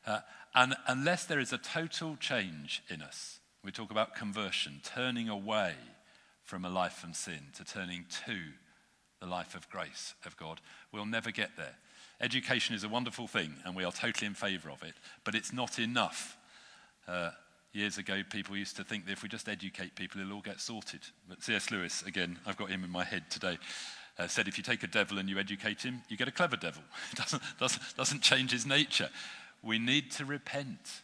Uh, 0.06 0.20
and 0.54 0.76
unless 0.88 1.26
there 1.26 1.40
is 1.40 1.52
a 1.52 1.58
total 1.58 2.16
change 2.16 2.84
in 2.90 3.02
us, 3.02 3.40
we 3.64 3.72
talk 3.72 3.92
about 3.92 4.16
conversion, 4.16 4.80
turning 4.84 5.28
away 5.28 5.74
from 6.44 6.64
a 6.64 6.70
life 6.70 6.94
from 6.94 7.14
sin 7.14 7.48
to 7.56 7.66
turning 7.66 8.06
to 8.26 8.38
the 9.20 9.26
life 9.26 9.56
of 9.56 9.70
grace 9.70 10.14
of 10.26 10.38
God, 10.38 10.62
we'll 10.92 11.06
never 11.06 11.32
get 11.32 11.58
there. 11.58 11.76
Education 12.22 12.76
is 12.76 12.84
a 12.84 12.90
wonderful 12.90 13.28
thing, 13.28 13.56
and 13.66 13.76
we 13.76 13.84
are 13.84 13.92
totally 13.92 14.28
in 14.28 14.36
favor 14.36 14.70
of 14.70 14.84
it, 14.84 14.94
but 15.24 15.36
it's 15.36 15.52
not 15.52 15.80
enough. 15.80 16.38
Uh, 17.08 17.32
years 17.74 17.98
ago, 17.98 18.22
people 18.30 18.56
used 18.56 18.78
to 18.78 18.84
think 18.84 19.06
that 19.06 19.12
if 19.12 19.24
we 19.24 19.30
just 19.30 19.50
educate 19.50 19.96
people, 19.96 20.22
it'll 20.22 20.34
all 20.34 20.42
get 20.42 20.62
sorted. 20.62 21.02
But 21.28 21.44
C.S. 21.44 21.72
Lewis, 21.72 22.04
again, 22.04 22.40
I've 22.46 22.58
got 22.58 22.70
him 22.70 22.84
in 22.84 22.90
my 22.90 23.04
head 23.04 23.30
today, 23.30 23.58
uh, 24.18 24.28
said 24.28 24.48
if 24.48 24.58
you 24.58 24.64
take 24.64 24.84
a 24.84 24.88
devil 24.88 25.18
and 25.18 25.28
you 25.28 25.38
educate 25.38 25.82
him, 25.82 26.02
you 26.08 26.16
get 26.16 26.28
a 26.28 26.32
clever 26.32 26.56
devil. 26.56 26.84
It 27.12 27.18
doesn't, 27.18 27.44
doesn't, 27.60 27.82
doesn't 27.98 28.22
change 28.22 28.52
his 28.52 28.66
nature. 28.66 29.10
We 29.66 29.80
need 29.80 30.12
to 30.12 30.26
repent. 30.26 31.02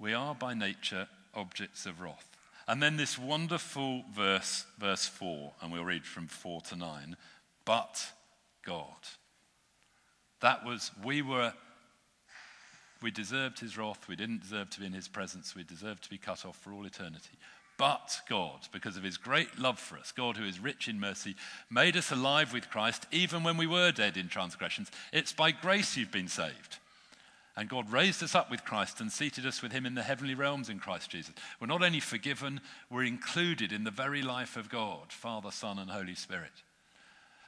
We 0.00 0.14
are 0.14 0.34
by 0.34 0.52
nature 0.52 1.06
objects 1.32 1.86
of 1.86 2.00
wrath. 2.00 2.28
And 2.66 2.82
then 2.82 2.96
this 2.96 3.16
wonderful 3.16 4.02
verse, 4.12 4.66
verse 4.78 5.06
4, 5.06 5.52
and 5.62 5.72
we'll 5.72 5.84
read 5.84 6.04
from 6.04 6.26
4 6.26 6.60
to 6.62 6.76
9. 6.76 7.16
But 7.64 8.04
God. 8.64 8.96
That 10.40 10.64
was, 10.64 10.90
we 11.04 11.22
were, 11.22 11.52
we 13.00 13.12
deserved 13.12 13.60
his 13.60 13.78
wrath. 13.78 14.08
We 14.08 14.16
didn't 14.16 14.42
deserve 14.42 14.70
to 14.70 14.80
be 14.80 14.86
in 14.86 14.92
his 14.92 15.06
presence. 15.06 15.54
We 15.54 15.62
deserved 15.62 16.02
to 16.04 16.10
be 16.10 16.18
cut 16.18 16.44
off 16.44 16.56
for 16.56 16.72
all 16.72 16.84
eternity. 16.84 17.38
But 17.78 18.20
God, 18.28 18.68
because 18.72 18.96
of 18.96 19.02
his 19.02 19.16
great 19.16 19.58
love 19.58 19.78
for 19.78 19.98
us, 19.98 20.12
God, 20.12 20.36
who 20.36 20.44
is 20.44 20.60
rich 20.60 20.88
in 20.88 21.00
mercy, 21.00 21.34
made 21.70 21.96
us 21.96 22.12
alive 22.12 22.52
with 22.52 22.70
Christ 22.70 23.06
even 23.10 23.42
when 23.42 23.56
we 23.56 23.66
were 23.66 23.92
dead 23.92 24.16
in 24.16 24.28
transgressions. 24.28 24.90
It's 25.12 25.32
by 25.32 25.50
grace 25.50 25.96
you've 25.96 26.12
been 26.12 26.28
saved. 26.28 26.78
And 27.56 27.68
God 27.68 27.92
raised 27.92 28.22
us 28.22 28.34
up 28.34 28.50
with 28.50 28.64
Christ 28.64 29.00
and 29.00 29.12
seated 29.12 29.44
us 29.44 29.60
with 29.60 29.72
him 29.72 29.84
in 29.84 29.94
the 29.94 30.02
heavenly 30.02 30.34
realms 30.34 30.70
in 30.70 30.78
Christ 30.78 31.10
Jesus. 31.10 31.34
We're 31.60 31.66
not 31.66 31.82
only 31.82 32.00
forgiven, 32.00 32.60
we're 32.88 33.04
included 33.04 33.72
in 33.72 33.84
the 33.84 33.90
very 33.90 34.22
life 34.22 34.56
of 34.56 34.70
God, 34.70 35.12
Father, 35.12 35.50
Son, 35.50 35.78
and 35.78 35.90
Holy 35.90 36.14
Spirit. 36.14 36.62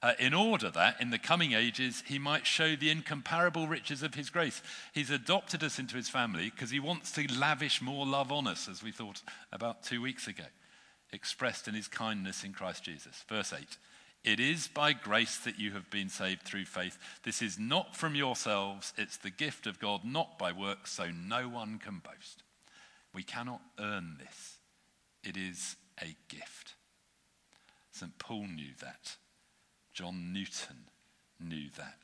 Uh, 0.05 0.13
in 0.19 0.35
order 0.35 0.69
that 0.69 1.01
in 1.01 1.09
the 1.09 1.19
coming 1.19 1.55
ages 1.55 2.03
he 2.07 2.19
might 2.19 2.47
show 2.47 2.77
the 2.77 2.91
incomparable 2.91 3.67
riches 3.67 4.03
of 4.03 4.15
his 4.15 4.29
grace. 4.29 4.61
He's 4.93 5.09
adopted 5.09 5.65
us 5.65 5.79
into 5.79 5.97
his 5.97 6.11
family 6.11 6.51
because 6.51 6.69
he 6.69 6.79
wants 6.79 7.11
to 7.13 7.27
lavish 7.33 7.81
more 7.81 8.05
love 8.05 8.31
on 8.31 8.47
us, 8.47 8.69
as 8.69 8.83
we 8.83 8.93
thought 8.93 9.23
about 9.51 9.83
two 9.83 10.03
weeks 10.03 10.29
ago, 10.29 10.45
expressed 11.11 11.69
in 11.69 11.75
his 11.75 11.89
kindness 11.89 12.45
in 12.45 12.53
Christ 12.53 12.85
Jesus. 12.85 13.25
Verse 13.27 13.55
8 13.55 13.65
it 14.25 14.41
is 14.41 14.69
by 14.69 14.93
grace 14.93 15.39
that 15.39 15.59
you 15.59 15.73
have 15.73 15.89
been 15.89 16.11
saved 16.11 16.43
through 16.43 16.67
faith. 16.67 16.99
This 17.23 17.41
is 17.41 17.59
not 17.59 17.97
from 17.97 18.15
yourselves, 18.15 18.93
it's 18.99 19.17
the 19.17 19.31
gift 19.31 19.67
of 19.67 19.79
God, 19.79 20.05
not 20.05 20.39
by 20.39 20.53
works, 20.53 20.93
so 20.93 21.11
no 21.11 21.49
one 21.49 21.79
can 21.79 22.03
boast. 22.05 22.43
We 23.15 23.23
cannot 23.23 23.63
earn 23.81 24.19
this, 24.19 24.59
it 25.23 25.39
is 25.39 25.77
a 25.99 26.15
gift. 26.29 26.75
St. 27.91 28.19
Paul 28.19 28.49
knew 28.49 28.73
that. 28.83 29.17
John 29.95 30.33
Newton 30.33 30.77
knew 31.41 31.69
that. 31.77 31.99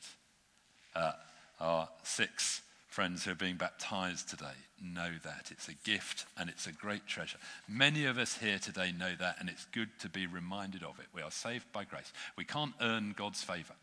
Uh, 0.95 1.11
our 1.59 1.89
six 2.03 2.61
friends 2.87 3.23
who 3.23 3.31
are 3.31 3.35
being 3.35 3.55
baptized 3.55 4.29
today 4.29 4.45
know 4.81 5.11
that. 5.23 5.49
It's 5.51 5.67
a 5.67 5.73
gift 5.85 6.25
and 6.37 6.49
it's 6.49 6.67
a 6.67 6.71
great 6.71 7.05
treasure. 7.05 7.37
Many 7.67 8.05
of 8.05 8.17
us 8.17 8.37
here 8.37 8.59
today 8.59 8.91
know 8.91 9.11
that, 9.19 9.37
and 9.39 9.49
it's 9.49 9.65
good 9.65 9.89
to 9.99 10.09
be 10.09 10.25
reminded 10.25 10.83
of 10.83 10.99
it. 10.99 11.05
We 11.13 11.21
are 11.21 11.31
saved 11.31 11.71
by 11.71 11.83
grace. 11.83 12.11
We 12.37 12.45
can't 12.45 12.73
earn 12.81 13.13
God's 13.15 13.43
favor. 13.43 13.75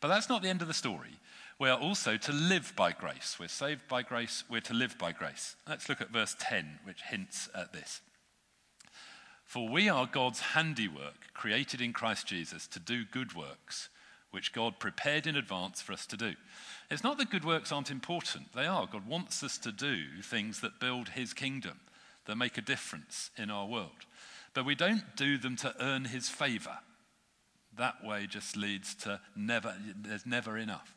But 0.00 0.08
that's 0.08 0.28
not 0.28 0.42
the 0.42 0.48
end 0.48 0.62
of 0.62 0.68
the 0.68 0.74
story. 0.74 1.20
We 1.58 1.68
are 1.68 1.78
also 1.78 2.16
to 2.16 2.32
live 2.32 2.72
by 2.74 2.92
grace. 2.92 3.36
We're 3.38 3.48
saved 3.48 3.86
by 3.88 4.02
grace, 4.02 4.42
we're 4.48 4.60
to 4.62 4.74
live 4.74 4.98
by 4.98 5.12
grace. 5.12 5.54
Let's 5.68 5.88
look 5.88 6.00
at 6.00 6.10
verse 6.10 6.34
10, 6.38 6.80
which 6.84 7.02
hints 7.02 7.48
at 7.54 7.72
this. 7.72 8.00
For 9.52 9.68
we 9.68 9.90
are 9.90 10.06
God's 10.06 10.40
handiwork, 10.40 11.34
created 11.34 11.82
in 11.82 11.92
Christ 11.92 12.26
Jesus 12.26 12.66
to 12.68 12.80
do 12.80 13.04
good 13.04 13.34
works, 13.34 13.90
which 14.30 14.54
God 14.54 14.78
prepared 14.78 15.26
in 15.26 15.36
advance 15.36 15.82
for 15.82 15.92
us 15.92 16.06
to 16.06 16.16
do. 16.16 16.32
It's 16.90 17.04
not 17.04 17.18
that 17.18 17.28
good 17.28 17.44
works 17.44 17.70
aren't 17.70 17.90
important, 17.90 18.54
they 18.54 18.64
are. 18.64 18.88
God 18.90 19.06
wants 19.06 19.42
us 19.42 19.58
to 19.58 19.70
do 19.70 20.22
things 20.22 20.62
that 20.62 20.80
build 20.80 21.10
his 21.10 21.34
kingdom, 21.34 21.80
that 22.24 22.36
make 22.36 22.56
a 22.56 22.62
difference 22.62 23.30
in 23.36 23.50
our 23.50 23.66
world. 23.66 24.06
But 24.54 24.64
we 24.64 24.74
don't 24.74 25.16
do 25.16 25.36
them 25.36 25.56
to 25.56 25.74
earn 25.78 26.06
his 26.06 26.30
favor. 26.30 26.78
That 27.76 28.02
way 28.02 28.26
just 28.26 28.56
leads 28.56 28.94
to 29.02 29.20
never, 29.36 29.76
there's 29.94 30.24
never 30.24 30.56
enough. 30.56 30.94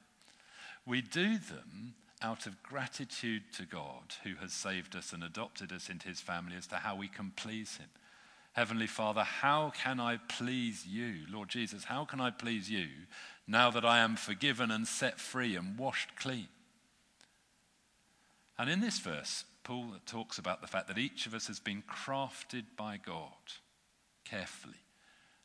We 0.86 1.02
do 1.02 1.40
them 1.40 1.96
out 2.22 2.48
of 2.48 2.64
gratitude 2.64 3.44
to 3.58 3.66
God 3.66 4.16
who 4.24 4.36
has 4.36 4.54
saved 4.54 4.96
us 4.96 5.12
and 5.12 5.26
adopted 5.26 5.74
us 5.74 5.90
into 5.90 6.08
his 6.08 6.22
family 6.22 6.56
as 6.56 6.68
to 6.68 6.78
how 6.78 6.96
we 6.96 7.10
can 7.10 7.34
please 7.36 7.76
him. 7.76 7.90
Heavenly 8.56 8.88
Father, 8.88 9.24
how 9.24 9.74
can 9.76 10.00
I 10.00 10.18
please 10.30 10.86
you? 10.88 11.26
Lord 11.30 11.50
Jesus, 11.50 11.84
how 11.84 12.06
can 12.06 12.22
I 12.22 12.30
please 12.32 12.70
you 12.70 12.88
now 13.48 13.70
that 13.72 13.86
I 13.86 14.00
am 14.00 14.16
forgiven 14.16 14.72
and 14.72 14.88
set 14.88 15.20
free 15.20 15.56
and 15.56 15.78
washed 15.78 16.16
clean. 16.16 16.48
And 18.58 18.70
in 18.70 18.80
this 18.80 19.00
verse, 19.00 19.44
Paul 19.64 19.96
talks 20.06 20.38
about 20.38 20.62
the 20.62 20.68
fact 20.68 20.88
that 20.88 20.98
each 20.98 21.26
of 21.26 21.34
us 21.34 21.48
has 21.48 21.60
been 21.60 21.84
crafted 21.84 22.64
by 22.78 22.98
God 22.98 23.54
carefully. 24.24 24.74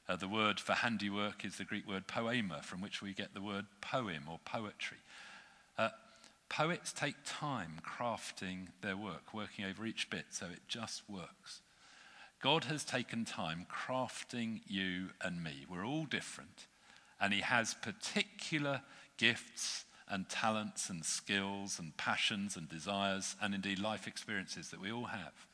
Uh, 0.08 0.16
the 0.16 0.28
word 0.28 0.58
for 0.58 0.72
handiwork 0.72 1.44
is 1.44 1.56
the 1.56 1.64
Greek 1.64 1.88
word 1.88 2.06
poiema, 2.06 2.62
from 2.62 2.80
which 2.80 3.02
we 3.02 3.12
get 3.12 3.34
the 3.34 3.42
word 3.42 3.66
poem 3.80 4.24
or 4.30 4.38
poetry. 4.44 4.98
Uh, 5.76 5.90
poets 6.48 6.92
take 6.92 7.16
time 7.24 7.80
crafting 7.84 8.68
their 8.82 8.96
work, 8.96 9.34
working 9.34 9.64
over 9.64 9.84
each 9.84 10.10
bit 10.10 10.26
so 10.30 10.46
it 10.46 10.60
just 10.68 11.02
works. 11.08 11.60
God 12.40 12.64
has 12.64 12.84
taken 12.84 13.24
time 13.24 13.66
crafting 13.70 14.60
you 14.66 15.10
and 15.20 15.42
me. 15.44 15.66
We're 15.68 15.84
all 15.84 16.06
different 16.06 16.66
and 17.20 17.34
he 17.34 17.40
has 17.40 17.74
particular 17.74 18.80
gifts 19.18 19.84
and 20.08 20.28
talents 20.28 20.88
and 20.90 21.04
skills 21.04 21.78
and 21.78 21.96
passions 21.96 22.56
and 22.56 22.68
desires 22.68 23.36
and 23.40 23.54
indeed 23.54 23.78
life 23.78 24.06
experiences 24.06 24.70
that 24.70 24.80
we 24.80 24.90
all 24.90 25.04
have. 25.04 25.46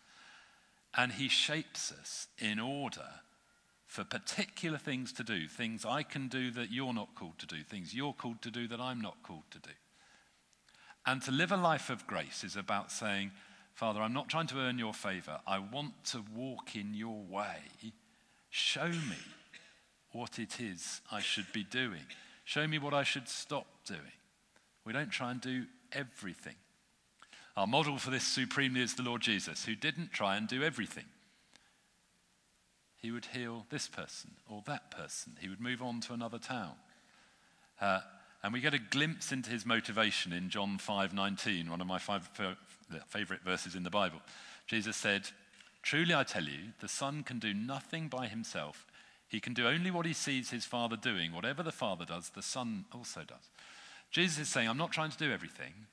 And 0.96 1.12
he 1.12 1.28
shapes 1.28 1.92
us 1.92 2.28
in 2.38 2.58
order 2.58 3.20
for 3.86 4.04
particular 4.04 4.78
things 4.78 5.12
to 5.12 5.22
do, 5.22 5.46
things 5.46 5.84
I 5.84 6.02
can 6.02 6.28
do 6.28 6.50
that 6.52 6.70
you're 6.70 6.94
not 6.94 7.14
called 7.14 7.38
to 7.40 7.46
do, 7.46 7.62
things 7.62 7.94
you're 7.94 8.14
called 8.14 8.42
to 8.42 8.50
do 8.50 8.66
that 8.68 8.80
I'm 8.80 9.00
not 9.00 9.22
called 9.22 9.44
to 9.50 9.58
do. 9.58 9.70
And 11.04 11.22
to 11.22 11.30
live 11.30 11.52
a 11.52 11.56
life 11.56 11.90
of 11.90 12.06
grace 12.06 12.42
is 12.42 12.56
about 12.56 12.90
saying, 12.90 13.30
Father, 13.76 14.00
I'm 14.00 14.14
not 14.14 14.30
trying 14.30 14.46
to 14.46 14.58
earn 14.58 14.78
your 14.78 14.94
favor. 14.94 15.38
I 15.46 15.58
want 15.58 16.02
to 16.06 16.24
walk 16.34 16.74
in 16.74 16.94
your 16.94 17.22
way. 17.28 17.58
Show 18.48 18.88
me 18.88 19.18
what 20.12 20.38
it 20.38 20.60
is 20.60 21.02
I 21.12 21.20
should 21.20 21.52
be 21.52 21.62
doing. 21.62 22.06
Show 22.46 22.66
me 22.66 22.78
what 22.78 22.94
I 22.94 23.02
should 23.02 23.28
stop 23.28 23.66
doing. 23.84 24.00
We 24.86 24.94
don't 24.94 25.10
try 25.10 25.30
and 25.30 25.42
do 25.42 25.66
everything. 25.92 26.54
Our 27.54 27.66
model 27.66 27.98
for 27.98 28.08
this 28.08 28.24
supremely 28.24 28.80
is 28.80 28.94
the 28.94 29.02
Lord 29.02 29.20
Jesus, 29.20 29.66
who 29.66 29.74
didn't 29.74 30.10
try 30.10 30.38
and 30.38 30.48
do 30.48 30.62
everything. 30.62 31.04
He 32.96 33.10
would 33.10 33.26
heal 33.26 33.66
this 33.68 33.88
person 33.88 34.30
or 34.48 34.62
that 34.64 34.90
person. 34.90 35.36
He 35.38 35.50
would 35.50 35.60
move 35.60 35.82
on 35.82 36.00
to 36.00 36.14
another 36.14 36.38
town. 36.38 36.76
Uh, 37.78 38.00
and 38.42 38.54
we 38.54 38.60
get 38.60 38.72
a 38.72 38.78
glimpse 38.78 39.32
into 39.32 39.50
his 39.50 39.66
motivation 39.66 40.32
in 40.32 40.48
John 40.48 40.78
5:19, 40.78 41.68
one 41.68 41.82
of 41.82 41.86
my 41.86 41.98
five 41.98 42.32
favorite 43.06 43.42
verses 43.42 43.74
in 43.74 43.82
the 43.82 43.90
Bible. 43.90 44.20
Jesus 44.66 44.96
said, 44.96 45.28
"Truly 45.82 46.14
I 46.14 46.24
tell 46.24 46.44
you, 46.44 46.72
the 46.80 46.88
Son 46.88 47.22
can 47.22 47.38
do 47.38 47.54
nothing 47.54 48.08
by 48.08 48.26
himself. 48.26 48.86
He 49.28 49.40
can 49.40 49.54
do 49.54 49.66
only 49.66 49.90
what 49.90 50.06
he 50.06 50.12
sees 50.12 50.50
his 50.50 50.64
Father 50.64 50.96
doing. 50.96 51.32
Whatever 51.32 51.62
the 51.62 51.72
Father 51.72 52.04
does, 52.04 52.30
the 52.30 52.42
Son 52.42 52.86
also 52.92 53.22
does. 53.24 53.50
Jesus 54.10 54.38
is 54.38 54.48
saying, 54.48 54.68
I'm 54.68 54.76
not 54.76 54.92
trying 54.92 55.10
to 55.10 55.18
do 55.18 55.32
everything. 55.32 55.86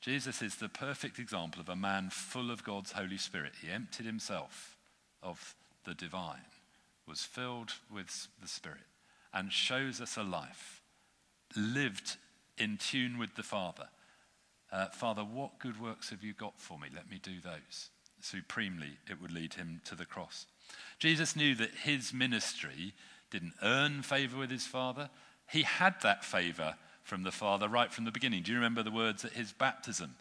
Jesus 0.00 0.42
is 0.42 0.56
the 0.56 0.68
perfect 0.68 1.18
example 1.18 1.60
of 1.60 1.68
a 1.68 1.76
man 1.76 2.10
full 2.10 2.50
of 2.50 2.64
God's 2.64 2.92
Holy 2.92 3.18
Spirit. 3.18 3.54
He 3.60 3.70
emptied 3.70 4.06
himself 4.06 4.76
of 5.22 5.54
the 5.84 5.94
divine, 5.94 6.46
was 7.06 7.24
filled 7.24 7.74
with 7.92 8.28
the 8.40 8.48
Spirit, 8.48 8.86
and 9.32 9.52
shows 9.52 10.00
us 10.00 10.16
a 10.16 10.22
life 10.22 10.82
lived 11.56 12.16
in 12.58 12.76
tune 12.76 13.18
with 13.18 13.34
the 13.34 13.42
Father. 13.42 13.88
Uh, 14.72 14.86
Father, 14.86 15.22
what 15.22 15.58
good 15.58 15.80
works 15.80 16.10
have 16.10 16.24
you 16.24 16.32
got 16.32 16.58
for 16.58 16.78
me? 16.78 16.88
Let 16.94 17.10
me 17.10 17.20
do 17.22 17.40
those. 17.44 17.90
Supremely, 18.20 18.98
it 19.10 19.20
would 19.20 19.32
lead 19.32 19.54
him 19.54 19.82
to 19.84 19.94
the 19.94 20.06
cross. 20.06 20.46
Jesus 20.98 21.36
knew 21.36 21.54
that 21.56 21.74
his 21.84 22.14
ministry 22.14 22.94
didn't 23.30 23.54
earn 23.62 24.02
favor 24.02 24.38
with 24.38 24.50
his 24.50 24.66
Father. 24.66 25.10
He 25.50 25.62
had 25.62 25.96
that 26.02 26.24
favor 26.24 26.76
from 27.04 27.22
the 27.22 27.32
Father 27.32 27.68
right 27.68 27.92
from 27.92 28.04
the 28.04 28.12
beginning. 28.12 28.42
Do 28.42 28.52
you 28.52 28.58
remember 28.58 28.82
the 28.82 28.90
words 28.90 29.24
at 29.24 29.32
his 29.32 29.52
baptism 29.52 30.14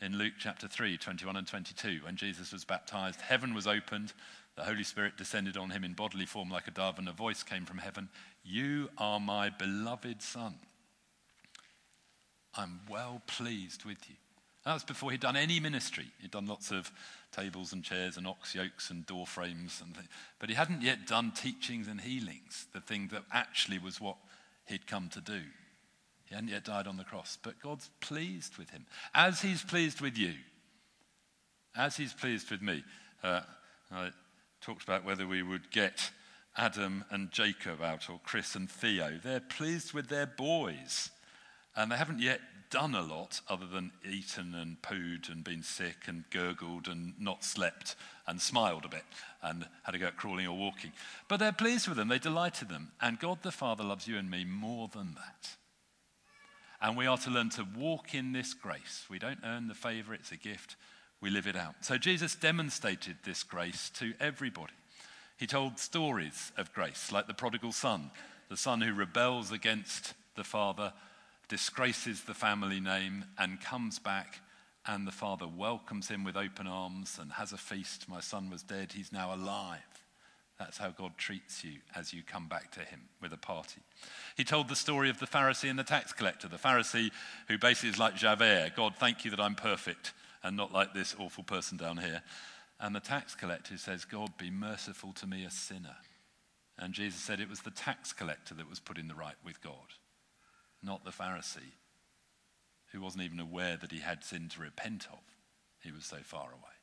in 0.00 0.16
Luke 0.16 0.34
chapter 0.38 0.68
3, 0.68 0.96
21 0.96 1.36
and 1.36 1.46
22? 1.46 2.00
When 2.04 2.16
Jesus 2.16 2.52
was 2.52 2.64
baptized, 2.64 3.20
heaven 3.20 3.54
was 3.54 3.66
opened, 3.66 4.14
the 4.56 4.64
Holy 4.64 4.84
Spirit 4.84 5.18
descended 5.18 5.56
on 5.56 5.70
him 5.70 5.84
in 5.84 5.92
bodily 5.92 6.26
form 6.26 6.48
like 6.48 6.66
a 6.66 6.70
dove, 6.72 6.98
and 6.98 7.08
a 7.08 7.12
voice 7.12 7.42
came 7.42 7.66
from 7.66 7.78
heaven 7.78 8.08
You 8.42 8.88
are 8.96 9.20
my 9.20 9.50
beloved 9.50 10.22
Son. 10.22 10.54
I'm 12.58 12.80
well 12.90 13.22
pleased 13.28 13.84
with 13.84 13.98
you. 14.08 14.16
That 14.64 14.74
was 14.74 14.84
before 14.84 15.12
he'd 15.12 15.20
done 15.20 15.36
any 15.36 15.60
ministry. 15.60 16.06
He'd 16.20 16.32
done 16.32 16.46
lots 16.46 16.72
of 16.72 16.90
tables 17.32 17.72
and 17.72 17.84
chairs 17.84 18.16
and 18.16 18.26
ox 18.26 18.54
yokes 18.54 18.90
and 18.90 19.06
door 19.06 19.26
frames, 19.26 19.80
and 19.82 19.94
th- 19.94 20.06
but 20.40 20.48
he 20.48 20.56
hadn't 20.56 20.82
yet 20.82 21.06
done 21.06 21.30
teachings 21.30 21.86
and 21.86 22.00
healings, 22.00 22.66
the 22.74 22.80
thing 22.80 23.08
that 23.12 23.22
actually 23.32 23.78
was 23.78 24.00
what 24.00 24.16
he'd 24.66 24.86
come 24.86 25.08
to 25.10 25.20
do. 25.20 25.40
He 26.24 26.34
hadn't 26.34 26.50
yet 26.50 26.64
died 26.64 26.86
on 26.86 26.96
the 26.96 27.04
cross, 27.04 27.38
but 27.42 27.62
God's 27.62 27.88
pleased 28.00 28.58
with 28.58 28.70
him, 28.70 28.86
as 29.14 29.40
he's 29.40 29.62
pleased 29.62 30.00
with 30.00 30.18
you, 30.18 30.34
as 31.76 31.96
he's 31.96 32.12
pleased 32.12 32.50
with 32.50 32.60
me. 32.60 32.82
Uh, 33.22 33.40
I 33.90 34.10
talked 34.60 34.82
about 34.82 35.04
whether 35.04 35.26
we 35.26 35.42
would 35.42 35.70
get 35.70 36.10
Adam 36.56 37.04
and 37.10 37.30
Jacob 37.30 37.80
out, 37.80 38.10
or 38.10 38.20
Chris 38.24 38.56
and 38.56 38.68
Theo. 38.68 39.18
They're 39.22 39.40
pleased 39.40 39.94
with 39.94 40.08
their 40.08 40.26
boys, 40.26 41.10
and 41.78 41.92
they 41.92 41.96
haven't 41.96 42.18
yet 42.18 42.40
done 42.70 42.94
a 42.94 43.00
lot 43.02 43.40
other 43.48 43.64
than 43.64 43.92
eaten 44.04 44.52
and 44.52 44.82
pooed 44.82 45.30
and 45.30 45.44
been 45.44 45.62
sick 45.62 45.96
and 46.06 46.24
gurgled 46.30 46.88
and 46.88 47.14
not 47.18 47.44
slept 47.44 47.94
and 48.26 48.42
smiled 48.42 48.84
a 48.84 48.88
bit 48.88 49.04
and 49.42 49.64
had 49.84 49.92
to 49.92 49.98
go 49.98 50.06
at 50.06 50.16
crawling 50.16 50.46
or 50.46 50.58
walking. 50.58 50.92
But 51.28 51.38
they're 51.38 51.52
pleased 51.52 51.86
with 51.86 51.96
them, 51.96 52.08
they 52.08 52.18
delighted 52.18 52.68
them. 52.68 52.90
And 53.00 53.20
God 53.20 53.38
the 53.42 53.52
Father 53.52 53.84
loves 53.84 54.08
you 54.08 54.18
and 54.18 54.28
me 54.28 54.44
more 54.44 54.88
than 54.88 55.14
that. 55.14 55.50
And 56.82 56.96
we 56.96 57.06
are 57.06 57.18
to 57.18 57.30
learn 57.30 57.50
to 57.50 57.66
walk 57.76 58.12
in 58.12 58.32
this 58.32 58.54
grace. 58.54 59.06
We 59.08 59.20
don't 59.20 59.40
earn 59.44 59.68
the 59.68 59.74
favor, 59.74 60.12
it's 60.12 60.32
a 60.32 60.36
gift. 60.36 60.74
We 61.20 61.30
live 61.30 61.46
it 61.46 61.56
out. 61.56 61.76
So 61.82 61.96
Jesus 61.96 62.34
demonstrated 62.34 63.18
this 63.24 63.44
grace 63.44 63.90
to 63.98 64.14
everybody. 64.20 64.74
He 65.36 65.46
told 65.46 65.78
stories 65.78 66.50
of 66.56 66.72
grace, 66.72 67.12
like 67.12 67.28
the 67.28 67.34
prodigal 67.34 67.72
son, 67.72 68.10
the 68.48 68.56
son 68.56 68.80
who 68.80 68.92
rebels 68.92 69.52
against 69.52 70.14
the 70.34 70.44
father 70.44 70.92
disgraces 71.48 72.22
the 72.22 72.34
family 72.34 72.80
name, 72.80 73.24
and 73.38 73.60
comes 73.60 73.98
back, 73.98 74.40
and 74.86 75.06
the 75.06 75.12
father 75.12 75.46
welcomes 75.48 76.08
him 76.08 76.24
with 76.24 76.36
open 76.36 76.66
arms 76.66 77.18
and 77.20 77.32
has 77.32 77.52
a 77.52 77.56
feast. 77.56 78.08
My 78.08 78.20
son 78.20 78.50
was 78.50 78.62
dead, 78.62 78.92
he's 78.92 79.12
now 79.12 79.34
alive. 79.34 79.80
That's 80.58 80.78
how 80.78 80.90
God 80.90 81.16
treats 81.16 81.62
you 81.62 81.78
as 81.94 82.12
you 82.12 82.22
come 82.24 82.48
back 82.48 82.72
to 82.72 82.80
him 82.80 83.02
with 83.22 83.32
a 83.32 83.36
party. 83.36 83.80
He 84.36 84.42
told 84.42 84.68
the 84.68 84.74
story 84.74 85.08
of 85.08 85.20
the 85.20 85.26
Pharisee 85.26 85.70
and 85.70 85.78
the 85.78 85.84
tax 85.84 86.12
collector. 86.12 86.48
The 86.48 86.56
Pharisee, 86.56 87.12
who 87.46 87.58
basically 87.58 87.90
is 87.90 87.98
like 87.98 88.16
Javert 88.16 88.72
God, 88.74 88.94
thank 88.98 89.24
you 89.24 89.30
that 89.30 89.40
I'm 89.40 89.54
perfect 89.54 90.12
and 90.42 90.56
not 90.56 90.72
like 90.72 90.94
this 90.94 91.14
awful 91.18 91.44
person 91.44 91.78
down 91.78 91.98
here. 91.98 92.22
And 92.80 92.94
the 92.94 93.00
tax 93.00 93.36
collector 93.36 93.76
says, 93.78 94.04
God, 94.04 94.36
be 94.36 94.50
merciful 94.50 95.12
to 95.14 95.26
me, 95.28 95.44
a 95.44 95.50
sinner. 95.50 95.96
And 96.76 96.92
Jesus 96.92 97.20
said 97.20 97.40
it 97.40 97.48
was 97.48 97.60
the 97.60 97.70
tax 97.70 98.12
collector 98.12 98.54
that 98.54 98.68
was 98.68 98.80
put 98.80 98.98
in 98.98 99.06
the 99.06 99.14
right 99.14 99.36
with 99.44 99.62
God 99.62 99.94
not 100.82 101.04
the 101.04 101.10
Pharisee, 101.10 101.74
who 102.92 103.00
wasn't 103.00 103.24
even 103.24 103.40
aware 103.40 103.76
that 103.76 103.92
he 103.92 104.00
had 104.00 104.24
sin 104.24 104.48
to 104.50 104.60
repent 104.60 105.06
of. 105.12 105.18
He 105.82 105.92
was 105.92 106.04
so 106.04 106.18
far 106.22 106.48
away. 106.48 106.78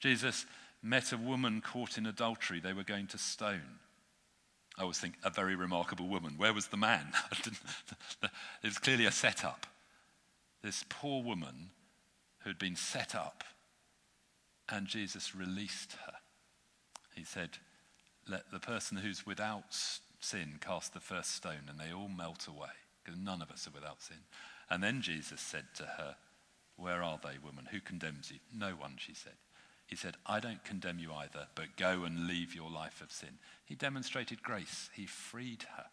Jesus 0.00 0.46
met 0.82 1.12
a 1.12 1.16
woman 1.16 1.60
caught 1.60 1.98
in 1.98 2.06
adultery 2.06 2.60
they 2.60 2.72
were 2.72 2.82
going 2.82 3.06
to 3.08 3.18
stone. 3.18 3.78
I 4.78 4.82
always 4.82 4.98
think 4.98 5.14
a 5.22 5.30
very 5.30 5.54
remarkable 5.54 6.08
woman. 6.08 6.34
Where 6.36 6.54
was 6.54 6.68
the 6.68 6.76
man? 6.76 7.12
it 8.22 8.30
was 8.64 8.78
clearly 8.78 9.04
a 9.04 9.12
setup. 9.12 9.66
This 10.62 10.84
poor 10.88 11.22
woman 11.22 11.70
who 12.40 12.50
had 12.50 12.58
been 12.58 12.76
set 12.76 13.14
up, 13.14 13.44
and 14.68 14.86
Jesus 14.86 15.34
released 15.34 15.92
her. 16.06 16.12
He 17.14 17.24
said, 17.24 17.50
Let 18.28 18.50
the 18.50 18.60
person 18.60 18.96
who's 18.98 19.26
without 19.26 19.76
sin, 20.20 20.58
cast 20.60 20.94
the 20.94 21.00
first 21.00 21.34
stone, 21.34 21.68
and 21.68 21.78
they 21.78 21.92
all 21.92 22.08
melt 22.08 22.46
away, 22.46 22.68
because 23.02 23.18
none 23.18 23.42
of 23.42 23.50
us 23.50 23.66
are 23.66 23.72
without 23.72 24.02
sin. 24.02 24.18
And 24.68 24.82
then 24.82 25.02
Jesus 25.02 25.40
said 25.40 25.64
to 25.76 25.84
her, 25.84 26.16
Where 26.76 27.02
are 27.02 27.18
they, 27.22 27.38
woman? 27.44 27.68
Who 27.70 27.80
condemns 27.80 28.30
you? 28.30 28.38
No 28.56 28.70
one, 28.70 28.94
she 28.98 29.14
said. 29.14 29.34
He 29.86 29.96
said, 29.96 30.16
I 30.24 30.38
don't 30.38 30.64
condemn 30.64 31.00
you 31.00 31.12
either, 31.12 31.48
but 31.56 31.76
go 31.76 32.04
and 32.04 32.28
leave 32.28 32.54
your 32.54 32.70
life 32.70 33.00
of 33.00 33.10
sin. 33.10 33.38
He 33.64 33.74
demonstrated 33.74 34.40
grace. 34.40 34.88
He 34.94 35.06
freed 35.06 35.64
her, 35.76 35.86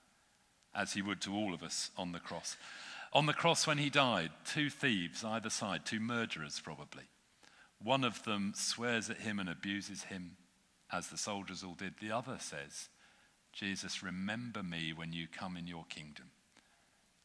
as 0.75 0.93
he 0.93 1.01
would 1.01 1.19
to 1.21 1.33
all 1.33 1.53
of 1.53 1.63
us 1.63 1.89
on 1.97 2.11
the 2.11 2.19
cross. 2.19 2.57
On 3.11 3.25
the 3.25 3.33
cross, 3.33 3.65
when 3.65 3.79
he 3.79 3.89
died, 3.89 4.29
two 4.45 4.69
thieves 4.69 5.23
either 5.23 5.49
side, 5.49 5.85
two 5.85 5.99
murderers 5.99 6.59
probably. 6.59 7.05
One 7.81 8.03
of 8.03 8.23
them 8.23 8.53
swears 8.55 9.09
at 9.09 9.17
him 9.17 9.39
and 9.39 9.49
abuses 9.49 10.03
him, 10.03 10.37
as 10.91 11.07
the 11.07 11.17
soldiers 11.17 11.63
all 11.63 11.73
did. 11.73 11.95
The 11.99 12.11
other 12.11 12.37
says, 12.39 12.89
Jesus, 13.57 14.03
remember 14.03 14.61
me 14.61 14.93
when 14.95 15.13
you 15.13 15.25
come 15.27 15.57
in 15.57 15.65
your 15.65 15.83
kingdom. 15.89 16.25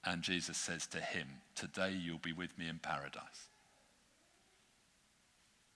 And 0.02 0.22
Jesus 0.22 0.56
says 0.56 0.86
to 0.86 0.98
him, 0.98 1.26
Today 1.54 1.92
you'll 1.92 2.16
be 2.16 2.32
with 2.32 2.58
me 2.58 2.70
in 2.70 2.78
paradise. 2.78 3.48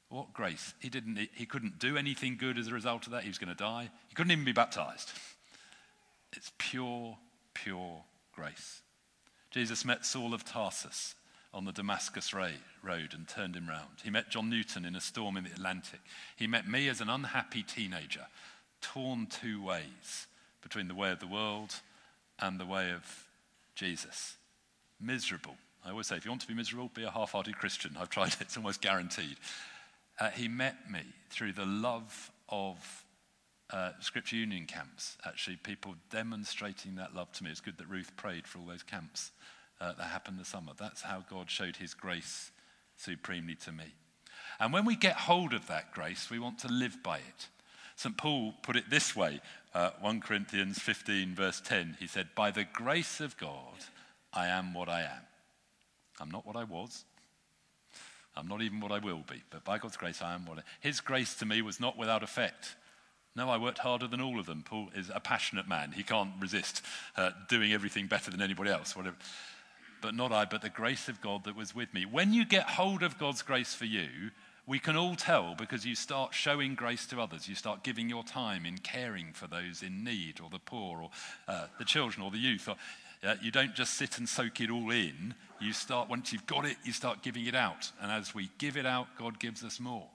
What 0.09 0.33
grace. 0.33 0.73
He, 0.81 0.88
didn't, 0.88 1.19
he 1.35 1.45
couldn't 1.45 1.79
do 1.79 1.99
anything 1.99 2.38
good 2.38 2.57
as 2.57 2.69
a 2.69 2.73
result 2.73 3.05
of 3.05 3.12
that. 3.12 3.23
He 3.23 3.29
was 3.29 3.37
going 3.37 3.55
to 3.55 3.55
die. 3.55 3.90
He 4.09 4.14
couldn't 4.14 4.33
even 4.33 4.45
be 4.45 4.53
baptized. 4.53 5.12
It's 6.33 6.53
pure, 6.59 7.16
pure 7.55 8.03
grace. 8.35 8.83
Jesus 9.51 9.87
met 9.87 10.05
Saul 10.05 10.35
of 10.35 10.45
Tarsus 10.45 11.14
on 11.55 11.64
the 11.64 11.73
Damascus 11.73 12.35
road 12.35 12.59
and 13.14 13.27
turned 13.27 13.57
him 13.57 13.69
round. 13.69 14.01
He 14.05 14.11
met 14.11 14.29
John 14.29 14.51
Newton 14.51 14.85
in 14.85 14.97
a 14.97 15.01
storm 15.01 15.38
in 15.38 15.45
the 15.45 15.53
Atlantic. 15.53 16.01
He 16.35 16.47
met 16.47 16.69
me 16.69 16.90
as 16.90 17.01
an 17.01 17.09
unhappy 17.09 17.62
teenager, 17.62 18.27
torn 18.83 19.29
two 19.29 19.62
ways 19.62 20.27
between 20.67 20.89
the 20.89 20.95
way 20.97 21.13
of 21.13 21.21
the 21.21 21.29
world 21.29 21.73
and 22.41 22.59
the 22.59 22.67
way 22.67 22.91
of 22.91 23.29
Jesus. 23.77 24.37
Miserable. 25.01 25.55
I 25.85 25.91
always 25.91 26.09
say, 26.09 26.17
if 26.17 26.25
you 26.25 26.31
want 26.33 26.41
to 26.41 26.49
be 26.49 26.55
miserable, 26.55 26.91
be 26.93 27.05
a 27.05 27.11
half 27.11 27.31
hearted 27.31 27.57
Christian. 27.57 27.97
I've 27.97 28.11
tried 28.11 28.33
it, 28.33 28.41
it's 28.41 28.57
almost 28.57 28.81
guaranteed. 28.81 29.37
Uh, 30.19 30.31
he 30.31 30.49
met 30.49 30.91
me 30.91 31.03
through 31.31 31.53
the 31.53 31.65
love 31.65 32.33
of 32.49 33.05
uh, 33.71 33.93
Scripture 34.01 34.35
Union 34.35 34.67
camps, 34.67 35.17
actually, 35.25 35.55
people 35.55 35.95
demonstrating 36.11 36.97
that 36.97 37.15
love 37.15 37.31
to 37.33 37.45
me. 37.45 37.51
It's 37.51 37.61
good 37.61 37.79
that 37.79 37.89
Ruth 37.89 38.11
prayed 38.17 38.49
for 38.49 38.59
all 38.59 38.67
those 38.67 38.83
camps 38.83 39.31
uh, 39.81 39.93
that 39.93 40.05
happened 40.05 40.41
this 40.41 40.49
summer. 40.49 40.73
That's 40.77 41.03
how 41.03 41.25
God 41.31 41.49
showed 41.49 41.77
his 41.77 41.95
grace 41.95 42.51
supremely 42.97 43.55
to 43.57 43.71
me. 43.71 43.95
And 44.59 44.73
when 44.73 44.85
we 44.85 44.97
get 44.97 45.15
hold 45.15 45.53
of 45.53 45.69
that 45.69 45.93
grace, 45.93 46.29
we 46.29 46.41
want 46.41 46.59
to 46.61 46.69
live 46.69 47.05
by 47.05 47.19
it. 47.19 47.49
St. 47.97 48.17
Paul 48.17 48.55
put 48.63 48.77
it 48.77 48.91
this 48.91 49.17
way 49.17 49.41
uh, 49.75 49.91
1 50.01 50.21
Corinthians 50.21 50.79
15, 50.79 51.35
verse 51.35 51.61
10. 51.61 51.97
He 51.99 52.07
said, 52.07 52.29
By 52.35 52.51
the 52.51 52.65
grace 52.65 53.21
of 53.21 53.37
God, 53.37 53.85
I 54.33 54.47
am 54.47 54.73
what 54.73 54.89
I 54.89 55.03
am. 55.03 55.23
I'm 56.21 56.31
not 56.31 56.47
what 56.47 56.57
I 56.57 56.65
was. 56.65 57.05
I'm 58.37 58.49
not 58.49 58.63
even 58.63 58.81
what 58.81 58.93
I 58.93 58.99
will 58.99 59.25
be, 59.29 59.43
but 59.51 59.65
by 59.65 59.79
God's 59.79 59.97
grace, 59.97 60.21
I 60.21 60.35
am 60.35 60.45
what 60.45 60.59
I 60.59 60.61
am. 60.61 60.67
His 60.81 61.01
grace 61.01 61.35
to 61.37 61.47
me 61.47 61.63
was 61.63 61.81
not 61.81 61.97
without 61.97 62.23
effect. 62.23 62.77
No, 63.35 63.51
I 63.51 63.59
worked 63.59 63.79
harder 63.79 64.07
than 64.07 64.21
all 64.21 64.39
of 64.39 64.47
them. 64.47 64.63
Paul 64.63 64.89
is 64.95 65.11
a 65.15 65.21
passionate 65.21 65.69
man. 65.69 65.93
He 65.93 66.03
can't 66.03 66.33
resist 66.41 66.83
uh, 67.17 67.31
doing 67.49 67.73
everything 67.73 68.07
better 68.07 68.31
than 68.31 68.41
anybody 68.43 68.71
else, 68.71 68.97
whatever. 68.97 69.17
But 70.01 70.15
not 70.15 70.33
I, 70.33 70.45
but 70.47 70.63
the 70.63 70.71
grace 70.71 71.09
of 71.09 71.21
God 71.21 71.45
that 71.45 71.57
was 71.57 71.75
with 71.75 71.93
me. 71.93 72.07
When 72.07 72.33
you 72.33 72.45
get 72.47 72.65
hold 72.65 73.03
of 73.03 73.19
God's 73.19 73.43
grace 73.43 73.75
for 73.75 73.85
you, 73.85 74.31
we 74.67 74.79
can 74.81 74.97
all 74.97 75.15
tell 75.15 75.55
because 75.57 75.87
you 75.87 75.95
start 75.95 76.35
showing 76.35 76.75
grace 76.75 77.07
to 77.07 77.21
others. 77.21 77.49
You 77.49 77.55
start 77.55 77.85
giving 77.85 78.09
your 78.09 78.25
time 78.25 78.67
in 78.67 78.79
caring 78.79 79.33
for 79.33 79.47
those 79.47 79.83
in 79.83 80.03
need 80.03 80.41
or 80.41 80.51
the 80.51 80.59
poor 80.59 81.03
or 81.03 81.11
uh, 81.47 81.67
the 81.79 81.85
children 81.85 82.25
or 82.25 82.31
the 82.31 82.39
youth. 82.39 82.69
Or, 82.69 82.75
uh, 83.25 83.37
you 83.41 83.51
don't 83.51 83.75
just 83.75 83.95
sit 83.95 84.19
and 84.19 84.29
soak 84.29 84.61
it 84.61 84.71
all 84.71 84.91
in. 84.91 85.35
You 85.61 85.73
start, 85.73 86.09
once 86.09 86.33
you've 86.33 86.47
got 86.47 86.65
it, 86.67 86.77
you 86.85 86.93
start 86.93 87.23
giving 87.23 87.47
it 87.47 87.55
out. 87.55 87.91
And 88.01 88.11
as 88.11 88.35
we 88.35 88.51
give 88.59 88.77
it 88.77 88.87
out, 88.87 89.07
God 89.19 89.39
gives 89.39 89.65
us 89.65 89.79
more. 89.79 90.09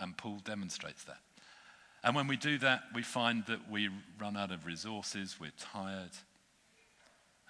And 0.00 0.16
Paul 0.16 0.40
demonstrates 0.44 1.04
that. 1.04 1.18
And 2.02 2.14
when 2.14 2.26
we 2.26 2.36
do 2.36 2.58
that, 2.58 2.82
we 2.94 3.02
find 3.02 3.46
that 3.46 3.70
we 3.70 3.88
run 4.20 4.36
out 4.36 4.50
of 4.50 4.66
resources, 4.66 5.36
we're 5.40 5.52
tired. 5.58 6.10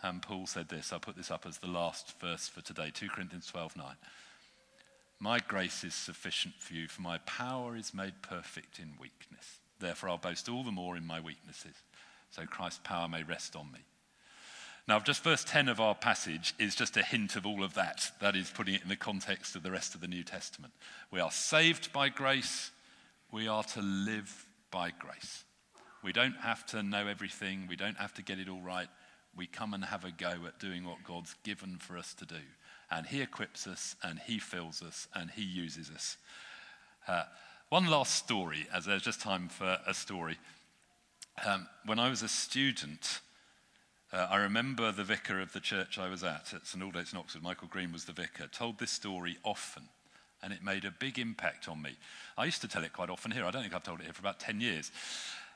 And 0.02 0.20
Paul 0.20 0.46
said 0.46 0.68
this, 0.68 0.92
I'll 0.92 1.00
put 1.00 1.16
this 1.16 1.30
up 1.30 1.46
as 1.46 1.58
the 1.58 1.66
last 1.66 2.20
verse 2.20 2.46
for 2.46 2.60
today 2.60 2.92
2 2.94 3.08
Corinthians 3.08 3.46
12 3.46 3.76
9. 3.76 3.86
My 5.24 5.38
grace 5.38 5.84
is 5.84 5.94
sufficient 5.94 6.56
for 6.58 6.74
you, 6.74 6.86
for 6.86 7.00
my 7.00 7.16
power 7.16 7.74
is 7.76 7.94
made 7.94 8.20
perfect 8.20 8.78
in 8.78 8.90
weakness. 9.00 9.58
Therefore, 9.80 10.10
I'll 10.10 10.18
boast 10.18 10.50
all 10.50 10.62
the 10.62 10.70
more 10.70 10.98
in 10.98 11.06
my 11.06 11.18
weaknesses, 11.18 11.76
so 12.30 12.44
Christ's 12.44 12.82
power 12.84 13.08
may 13.08 13.22
rest 13.22 13.56
on 13.56 13.72
me. 13.72 13.78
Now, 14.86 15.00
just 15.00 15.24
verse 15.24 15.42
10 15.42 15.70
of 15.70 15.80
our 15.80 15.94
passage 15.94 16.52
is 16.58 16.74
just 16.74 16.98
a 16.98 17.02
hint 17.02 17.36
of 17.36 17.46
all 17.46 17.64
of 17.64 17.72
that. 17.72 18.10
That 18.20 18.36
is 18.36 18.50
putting 18.50 18.74
it 18.74 18.82
in 18.82 18.90
the 18.90 18.96
context 18.96 19.56
of 19.56 19.62
the 19.62 19.70
rest 19.70 19.94
of 19.94 20.02
the 20.02 20.08
New 20.08 20.24
Testament. 20.24 20.74
We 21.10 21.20
are 21.20 21.30
saved 21.30 21.90
by 21.90 22.10
grace, 22.10 22.70
we 23.32 23.48
are 23.48 23.64
to 23.64 23.80
live 23.80 24.44
by 24.70 24.90
grace. 24.90 25.44
We 26.02 26.12
don't 26.12 26.36
have 26.42 26.66
to 26.66 26.82
know 26.82 27.06
everything, 27.06 27.66
we 27.66 27.76
don't 27.76 27.96
have 27.96 28.12
to 28.16 28.22
get 28.22 28.38
it 28.38 28.50
all 28.50 28.60
right. 28.60 28.88
We 29.34 29.46
come 29.46 29.72
and 29.72 29.86
have 29.86 30.04
a 30.04 30.10
go 30.10 30.34
at 30.46 30.60
doing 30.60 30.84
what 30.84 31.02
God's 31.02 31.34
given 31.44 31.78
for 31.78 31.96
us 31.96 32.12
to 32.12 32.26
do. 32.26 32.42
And 32.90 33.06
He 33.06 33.20
equips 33.20 33.66
us, 33.66 33.96
and 34.02 34.18
He 34.18 34.38
fills 34.38 34.82
us, 34.82 35.08
and 35.14 35.30
He 35.30 35.42
uses 35.42 35.90
us. 35.90 36.16
Uh, 37.06 37.24
one 37.68 37.86
last 37.86 38.14
story, 38.14 38.66
as 38.72 38.84
there's 38.84 39.02
just 39.02 39.20
time 39.20 39.48
for 39.48 39.78
a 39.86 39.94
story. 39.94 40.38
Um, 41.44 41.66
when 41.84 41.98
I 41.98 42.08
was 42.08 42.22
a 42.22 42.28
student, 42.28 43.20
uh, 44.12 44.28
I 44.30 44.36
remember 44.36 44.92
the 44.92 45.02
vicar 45.02 45.40
of 45.40 45.52
the 45.52 45.60
church 45.60 45.98
I 45.98 46.08
was 46.08 46.22
at, 46.22 46.54
at 46.54 46.66
St 46.66 46.84
Aldate's 46.84 47.12
in 47.12 47.18
Oxford, 47.18 47.42
Michael 47.42 47.66
Green 47.66 47.92
was 47.92 48.04
the 48.04 48.12
vicar, 48.12 48.46
told 48.46 48.78
this 48.78 48.92
story 48.92 49.38
often, 49.42 49.88
and 50.42 50.52
it 50.52 50.62
made 50.62 50.84
a 50.84 50.92
big 50.92 51.18
impact 51.18 51.68
on 51.68 51.82
me. 51.82 51.96
I 52.38 52.44
used 52.44 52.60
to 52.60 52.68
tell 52.68 52.84
it 52.84 52.92
quite 52.92 53.10
often 53.10 53.32
here. 53.32 53.44
I 53.44 53.50
don't 53.50 53.62
think 53.62 53.74
I've 53.74 53.82
told 53.82 54.00
it 54.00 54.04
here 54.04 54.12
for 54.12 54.20
about 54.20 54.38
10 54.38 54.60
years. 54.60 54.92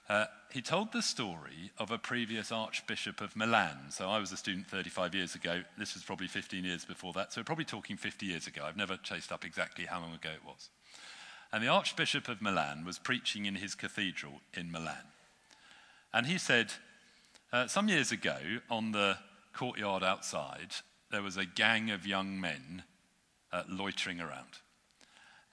Uh, 0.09 0.25
he 0.51 0.62
told 0.62 0.92
the 0.92 1.03
story 1.03 1.71
of 1.77 1.90
a 1.90 1.99
previous 1.99 2.51
Archbishop 2.51 3.21
of 3.21 3.37
Milan. 3.37 3.77
So 3.90 4.09
I 4.09 4.18
was 4.18 4.33
a 4.33 4.37
student 4.37 4.66
35 4.66 5.14
years 5.14 5.35
ago. 5.35 5.62
This 5.77 5.94
was 5.94 6.03
probably 6.03 6.29
15 6.29 6.64
years 6.64 6.85
before 6.87 7.12
that. 7.12 7.33
So 7.33 7.42
probably 7.42 7.66
talking 7.66 7.99
50 7.99 8.25
years 8.25 8.47
ago. 8.47 8.62
I've 8.64 8.77
never 8.77 8.97
chased 8.97 9.31
up 9.31 9.44
exactly 9.44 9.85
how 9.85 10.01
long 10.01 10.14
ago 10.14 10.31
it 10.31 10.44
was. 10.47 10.71
And 11.53 11.62
the 11.62 11.68
Archbishop 11.68 12.29
of 12.29 12.40
Milan 12.40 12.85
was 12.87 12.99
preaching 12.99 13.44
in 13.44 13.57
his 13.57 13.75
cathedral 13.75 14.40
in 14.55 14.71
Milan. 14.71 15.12
And 16.12 16.27
he 16.27 16.38
said, 16.38 16.73
uh, 17.53 17.66
some 17.66 17.88
years 17.88 18.11
ago, 18.11 18.38
on 18.71 18.92
the 18.92 19.18
courtyard 19.53 20.03
outside, 20.03 20.73
there 21.11 21.23
was 21.23 21.37
a 21.37 21.44
gang 21.44 21.90
of 21.90 22.07
young 22.07 22.40
men 22.40 22.83
uh, 23.53 23.62
loitering 23.68 24.21
around. 24.21 24.59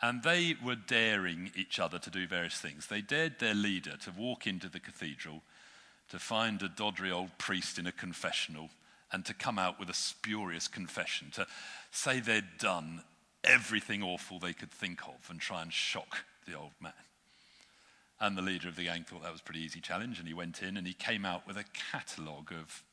And 0.02 0.24
they 0.24 0.56
were 0.64 0.76
daring 0.76 1.52
each 1.56 1.80
other 1.80 1.98
to 2.00 2.10
do 2.10 2.28
various 2.28 2.60
things. 2.60 2.88
They 2.88 3.02
dared 3.02 3.40
their 3.40 3.56
leader 3.56 3.98
to 3.98 4.12
walk 4.12 4.46
into 4.46 4.70
the 4.70 4.80
cathedral, 4.80 5.42
to 6.10 6.20
find 6.20 6.62
a 6.62 6.70
doddery 6.70 7.12
old 7.12 7.38
priest 7.38 7.80
in 7.80 7.88
a 7.88 7.92
confessional, 7.92 8.70
and 9.12 9.26
to 9.26 9.34
come 9.34 9.58
out 9.58 9.80
with 9.80 9.90
a 9.90 9.94
spurious 9.94 10.68
confession, 10.68 11.32
to 11.32 11.48
say 11.92 12.20
they'd 12.20 12.58
done 12.60 13.04
everything 13.44 14.04
awful 14.04 14.40
they 14.40 14.54
could 14.54 14.72
think 14.72 15.02
of 15.08 15.30
and 15.30 15.40
try 15.40 15.62
and 15.62 15.72
shock 15.72 16.26
the 16.48 16.54
old 16.56 16.74
man. 16.82 16.94
And 18.20 18.38
the 18.38 18.42
leader 18.42 18.68
of 18.68 18.76
the 18.76 18.86
gang 18.86 19.04
thought 19.04 19.24
that 19.24 19.32
was 19.32 19.42
a 19.42 19.44
pretty 19.44 19.62
easy 19.62 19.82
challenge, 19.82 20.20
and 20.20 20.28
he 20.28 20.34
went 20.34 20.62
in 20.62 20.78
and 20.78 20.88
he 20.88 20.94
came 20.94 21.26
out 21.26 21.48
with 21.48 21.58
a 21.58 21.66
catalogue 21.92 22.52
of 22.52 22.84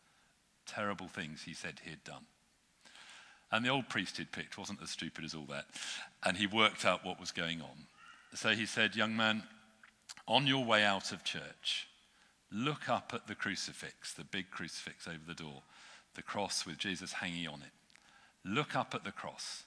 terrible 0.67 1.09
things 1.09 1.43
he 1.43 1.55
said 1.55 1.81
he 1.85 1.91
had 1.91 2.05
done. 2.05 2.27
And 3.53 3.65
the 3.65 3.69
old 3.69 3.91
priest 3.91 4.17
he'd 4.17 4.33
picked 4.33 4.57
wasn't 4.57 4.83
as 4.83 4.91
stupid 4.91 5.25
as 5.25 5.35
all 5.35 5.45
that, 5.51 5.67
and 6.25 6.39
he 6.39 6.47
worked 6.47 6.87
out 6.87 7.05
what 7.05 7.21
was 7.21 7.31
going 7.31 7.61
on. 7.61 7.87
So 8.35 8.51
he 8.51 8.65
said, 8.65 8.97
Young 8.97 9.15
man, 9.15 9.43
on 10.27 10.47
your 10.47 10.65
way 10.65 10.83
out 10.83 11.13
of 11.13 11.23
church, 11.23 11.87
look 12.51 12.89
up 12.89 13.13
at 13.15 13.27
the 13.27 13.35
crucifix, 13.35 14.15
the 14.15 14.25
big 14.25 14.51
crucifix 14.51 15.07
over 15.07 15.21
the 15.27 15.35
door, 15.35 15.63
the 16.15 16.23
cross 16.23 16.65
with 16.65 16.79
Jesus 16.79 17.13
hanging 17.13 17.47
on 17.47 17.61
it. 17.61 17.73
Look 18.45 18.75
up 18.75 18.95
at 18.95 19.05
the 19.05 19.13
cross 19.13 19.65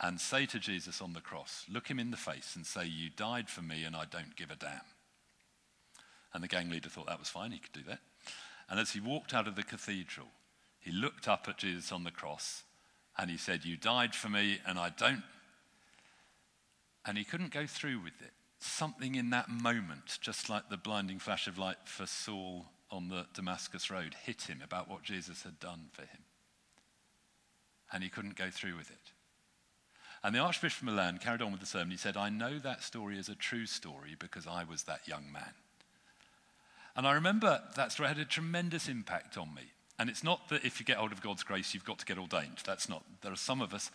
and 0.00 0.20
say 0.20 0.46
to 0.46 0.58
Jesus 0.58 1.02
on 1.02 1.12
the 1.12 1.20
cross, 1.20 1.66
look 1.70 1.88
him 1.88 1.98
in 1.98 2.10
the 2.10 2.16
face 2.16 2.56
and 2.56 2.64
say, 2.64 2.86
You 2.86 3.10
died 3.10 3.50
for 3.50 3.62
me 3.62 3.84
and 3.84 3.94
I 3.94 4.04
don't 4.04 4.36
give 4.36 4.50
a 4.50 4.56
damn. 4.56 4.80
And 6.32 6.42
the 6.42 6.48
gang 6.48 6.70
leader 6.70 6.88
thought 6.88 7.06
that 7.08 7.18
was 7.18 7.28
fine, 7.28 7.52
he 7.52 7.58
could 7.58 7.72
do 7.72 7.88
that. 7.88 8.00
And 8.70 8.80
as 8.80 8.92
he 8.92 9.00
walked 9.00 9.34
out 9.34 9.48
of 9.48 9.56
the 9.56 9.62
cathedral, 9.62 10.28
he 10.78 10.92
looked 10.92 11.28
up 11.28 11.46
at 11.48 11.58
Jesus 11.58 11.90
on 11.90 12.04
the 12.04 12.10
cross 12.10 12.62
and 13.18 13.30
he 13.30 13.36
said, 13.36 13.64
You 13.64 13.76
died 13.76 14.14
for 14.14 14.28
me 14.28 14.58
and 14.66 14.78
I 14.78 14.90
don't. 14.90 15.22
And 17.04 17.18
he 17.18 17.24
couldn't 17.24 17.52
go 17.52 17.66
through 17.66 18.00
with 18.00 18.20
it. 18.20 18.32
Something 18.60 19.14
in 19.14 19.30
that 19.30 19.48
moment, 19.48 20.18
just 20.20 20.48
like 20.48 20.68
the 20.68 20.76
blinding 20.76 21.18
flash 21.18 21.46
of 21.46 21.58
light 21.58 21.76
for 21.84 22.06
Saul 22.06 22.66
on 22.90 23.08
the 23.08 23.26
Damascus 23.34 23.90
Road, 23.90 24.14
hit 24.24 24.42
him 24.42 24.60
about 24.62 24.90
what 24.90 25.02
Jesus 25.02 25.42
had 25.42 25.58
done 25.60 25.86
for 25.92 26.02
him. 26.02 26.24
And 27.92 28.02
he 28.02 28.10
couldn't 28.10 28.36
go 28.36 28.50
through 28.50 28.76
with 28.76 28.90
it. 28.90 29.12
And 30.22 30.34
the 30.34 30.40
Archbishop 30.40 30.82
of 30.82 30.86
Milan 30.86 31.18
carried 31.18 31.42
on 31.42 31.52
with 31.52 31.60
the 31.60 31.66
sermon. 31.66 31.92
He 31.92 31.96
said, 31.96 32.16
I 32.16 32.28
know 32.28 32.58
that 32.58 32.82
story 32.82 33.18
is 33.18 33.28
a 33.28 33.34
true 33.34 33.66
story 33.66 34.16
because 34.18 34.46
I 34.46 34.64
was 34.64 34.82
that 34.84 35.06
young 35.06 35.30
man. 35.32 35.54
And 36.96 37.06
I 37.06 37.12
remember 37.12 37.62
that 37.76 37.92
story 37.92 38.08
had 38.08 38.18
a 38.18 38.24
tremendous 38.24 38.88
impact 38.88 39.38
on 39.38 39.54
me. 39.54 39.62
And 39.98 40.08
it's 40.08 40.22
not 40.22 40.48
that 40.48 40.64
if 40.64 40.78
you 40.78 40.86
get 40.86 40.96
hold 40.96 41.12
of 41.12 41.22
God's 41.22 41.42
grace, 41.42 41.74
you've 41.74 41.84
got 41.84 41.98
to 41.98 42.06
get 42.06 42.18
ordained. 42.18 42.62
That's 42.64 42.88
not. 42.88 43.02
There 43.22 43.32
are 43.32 43.36
some 43.36 43.60
of 43.60 43.74
us, 43.74 43.90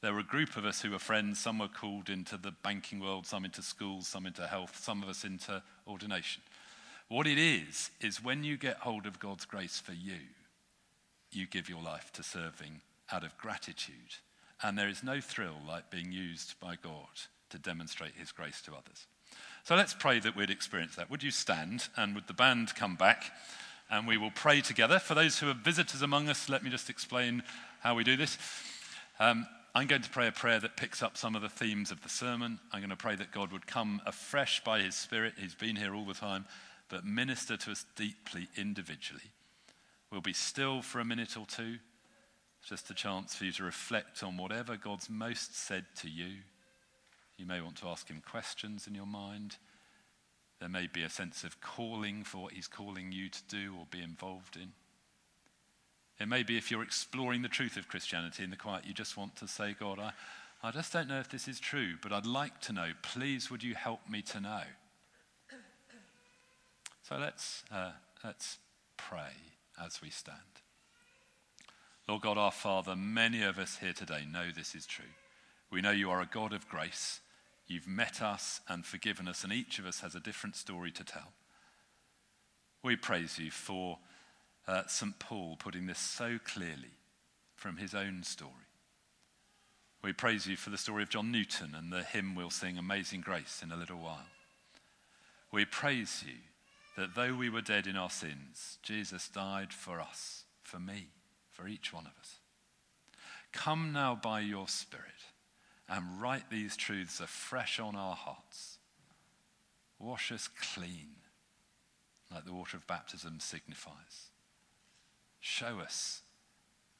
there 0.00 0.12
were 0.12 0.20
a 0.20 0.24
group 0.24 0.56
of 0.56 0.64
us 0.64 0.80
who 0.80 0.90
were 0.90 0.98
friends. 0.98 1.38
Some 1.38 1.58
were 1.58 1.68
called 1.68 2.08
into 2.08 2.36
the 2.36 2.52
banking 2.62 3.00
world, 3.00 3.26
some 3.26 3.44
into 3.44 3.62
schools, 3.62 4.06
some 4.06 4.26
into 4.26 4.46
health, 4.46 4.78
some 4.82 5.02
of 5.02 5.08
us 5.08 5.24
into 5.24 5.62
ordination. 5.86 6.42
What 7.08 7.26
it 7.26 7.38
is, 7.38 7.90
is 8.00 8.24
when 8.24 8.44
you 8.44 8.56
get 8.56 8.78
hold 8.78 9.06
of 9.06 9.18
God's 9.18 9.44
grace 9.44 9.78
for 9.78 9.92
you, 9.92 10.18
you 11.30 11.46
give 11.46 11.68
your 11.68 11.82
life 11.82 12.10
to 12.14 12.22
serving 12.22 12.80
out 13.12 13.24
of 13.24 13.36
gratitude 13.36 14.16
and 14.64 14.78
there 14.78 14.88
is 14.88 15.02
no 15.02 15.20
thrill 15.20 15.56
like 15.68 15.90
being 15.90 16.10
used 16.10 16.58
by 16.58 16.76
God 16.82 17.20
to 17.50 17.58
demonstrate 17.58 18.14
his 18.16 18.32
grace 18.32 18.62
to 18.62 18.72
others. 18.72 19.06
So 19.62 19.76
let's 19.76 19.94
pray 19.94 20.20
that 20.20 20.34
we'd 20.34 20.50
experience 20.50 20.96
that. 20.96 21.10
Would 21.10 21.22
you 21.22 21.30
stand 21.30 21.88
and 21.96 22.14
would 22.14 22.26
the 22.26 22.34
band 22.34 22.74
come 22.74 22.96
back 22.96 23.24
and 23.90 24.06
we 24.06 24.16
will 24.16 24.30
pray 24.30 24.60
together? 24.60 24.98
For 24.98 25.14
those 25.14 25.38
who 25.38 25.48
are 25.48 25.54
visitors 25.54 26.02
among 26.02 26.28
us, 26.28 26.48
let 26.48 26.62
me 26.62 26.70
just 26.70 26.90
explain 26.90 27.42
how 27.80 27.94
we 27.94 28.04
do 28.04 28.16
this. 28.16 28.38
Um, 29.18 29.46
I'm 29.74 29.86
going 29.86 30.02
to 30.02 30.10
pray 30.10 30.28
a 30.28 30.32
prayer 30.32 30.60
that 30.60 30.76
picks 30.76 31.02
up 31.02 31.16
some 31.16 31.34
of 31.34 31.42
the 31.42 31.48
themes 31.48 31.90
of 31.90 32.02
the 32.02 32.08
sermon. 32.08 32.60
I'm 32.72 32.80
going 32.80 32.90
to 32.90 32.96
pray 32.96 33.16
that 33.16 33.32
God 33.32 33.52
would 33.52 33.66
come 33.66 34.00
afresh 34.06 34.62
by 34.64 34.80
his 34.80 34.94
Spirit. 34.94 35.34
He's 35.36 35.54
been 35.54 35.76
here 35.76 35.94
all 35.94 36.04
the 36.04 36.14
time, 36.14 36.46
but 36.88 37.04
minister 37.04 37.56
to 37.56 37.72
us 37.72 37.84
deeply 37.96 38.48
individually. 38.56 39.32
We'll 40.10 40.20
be 40.20 40.32
still 40.32 40.80
for 40.80 41.00
a 41.00 41.04
minute 41.04 41.36
or 41.36 41.46
two 41.46 41.78
just 42.64 42.90
a 42.90 42.94
chance 42.94 43.34
for 43.34 43.44
you 43.44 43.52
to 43.52 43.62
reflect 43.62 44.22
on 44.22 44.36
whatever 44.36 44.76
God's 44.76 45.10
most 45.10 45.56
said 45.56 45.84
to 45.96 46.08
you. 46.08 46.36
You 47.36 47.46
may 47.46 47.60
want 47.60 47.76
to 47.76 47.88
ask 47.88 48.08
him 48.08 48.22
questions 48.26 48.86
in 48.86 48.94
your 48.94 49.06
mind. 49.06 49.56
There 50.60 50.68
may 50.68 50.86
be 50.86 51.02
a 51.02 51.10
sense 51.10 51.44
of 51.44 51.60
calling 51.60 52.24
for 52.24 52.44
what 52.44 52.52
he's 52.52 52.68
calling 52.68 53.12
you 53.12 53.28
to 53.28 53.42
do 53.48 53.74
or 53.78 53.86
be 53.90 54.02
involved 54.02 54.56
in. 54.56 54.72
It 56.20 56.28
may 56.28 56.42
be 56.42 56.56
if 56.56 56.70
you're 56.70 56.82
exploring 56.82 57.42
the 57.42 57.48
truth 57.48 57.76
of 57.76 57.88
Christianity 57.88 58.44
in 58.44 58.50
the 58.50 58.56
quiet, 58.56 58.84
you 58.86 58.94
just 58.94 59.16
want 59.16 59.36
to 59.36 59.48
say, 59.48 59.74
God, 59.78 59.98
I, 59.98 60.12
I 60.62 60.70
just 60.70 60.92
don't 60.92 61.08
know 61.08 61.18
if 61.18 61.28
this 61.28 61.48
is 61.48 61.58
true, 61.58 61.94
but 62.00 62.12
I'd 62.12 62.26
like 62.26 62.60
to 62.62 62.72
know. 62.72 62.90
Please, 63.02 63.50
would 63.50 63.62
you 63.62 63.74
help 63.74 64.08
me 64.08 64.22
to 64.22 64.40
know? 64.40 64.62
So 67.02 67.18
let's, 67.18 67.64
uh, 67.70 67.90
let's 68.24 68.58
pray 68.96 69.32
as 69.84 70.00
we 70.00 70.08
stand. 70.08 70.38
Lord 72.08 72.22
God, 72.22 72.38
our 72.38 72.52
Father, 72.52 72.96
many 72.96 73.42
of 73.42 73.58
us 73.58 73.78
here 73.78 73.92
today 73.92 74.24
know 74.30 74.46
this 74.54 74.74
is 74.74 74.86
true. 74.86 75.04
We 75.70 75.80
know 75.80 75.90
you 75.90 76.10
are 76.10 76.20
a 76.20 76.26
God 76.26 76.52
of 76.52 76.68
grace. 76.68 77.20
You've 77.66 77.88
met 77.88 78.20
us 78.20 78.60
and 78.68 78.84
forgiven 78.84 79.26
us, 79.26 79.42
and 79.42 79.52
each 79.52 79.78
of 79.78 79.86
us 79.86 80.00
has 80.00 80.14
a 80.14 80.20
different 80.20 80.56
story 80.56 80.90
to 80.92 81.04
tell. 81.04 81.32
We 82.82 82.96
praise 82.96 83.38
you 83.38 83.50
for 83.50 83.98
uh, 84.68 84.82
St. 84.86 85.18
Paul 85.18 85.56
putting 85.58 85.86
this 85.86 85.98
so 85.98 86.38
clearly 86.44 86.98
from 87.56 87.78
his 87.78 87.94
own 87.94 88.22
story. 88.22 88.52
We 90.02 90.12
praise 90.12 90.46
you 90.46 90.56
for 90.56 90.68
the 90.68 90.76
story 90.76 91.02
of 91.02 91.08
John 91.08 91.32
Newton 91.32 91.74
and 91.74 91.90
the 91.90 92.02
hymn 92.02 92.34
we'll 92.34 92.50
sing, 92.50 92.76
Amazing 92.76 93.22
Grace, 93.22 93.62
in 93.62 93.72
a 93.72 93.76
little 93.76 93.96
while. 93.96 94.26
We 95.50 95.64
praise 95.64 96.22
you 96.26 96.34
that 96.98 97.14
though 97.14 97.34
we 97.34 97.48
were 97.48 97.62
dead 97.62 97.86
in 97.86 97.96
our 97.96 98.10
sins, 98.10 98.78
Jesus 98.82 99.28
died 99.28 99.72
for 99.72 100.00
us, 100.00 100.44
for 100.62 100.78
me 100.78 101.08
for 101.50 101.66
each 101.66 101.92
one 101.92 102.04
of 102.04 102.12
us. 102.20 102.36
Come 103.52 103.92
now 103.92 104.14
by 104.14 104.40
your 104.40 104.68
Spirit 104.68 105.08
and 105.88 106.20
write 106.20 106.50
these 106.50 106.76
truths 106.76 107.20
afresh 107.20 107.78
on 107.78 107.94
our 107.94 108.16
hearts. 108.16 108.78
Wash 109.98 110.32
us 110.32 110.48
clean, 110.48 111.16
like 112.32 112.44
the 112.44 112.52
water 112.52 112.76
of 112.76 112.86
baptism 112.86 113.38
signifies. 113.40 114.30
Show 115.40 115.80
us 115.80 116.22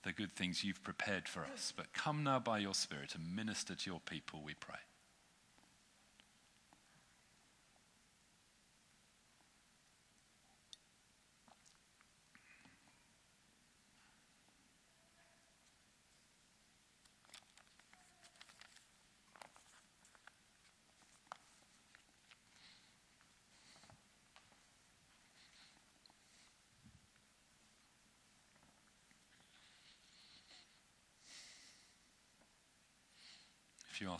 the 0.04 0.12
good 0.12 0.32
things 0.32 0.62
you've 0.62 0.84
prepared 0.84 1.28
for 1.28 1.46
us. 1.52 1.72
But 1.74 1.92
come 1.92 2.22
now 2.24 2.38
by 2.38 2.58
your 2.58 2.74
Spirit 2.74 3.14
and 3.14 3.34
minister 3.34 3.74
to 3.74 3.90
your 3.90 4.00
people, 4.00 4.42
we 4.44 4.54
pray. 4.54 4.78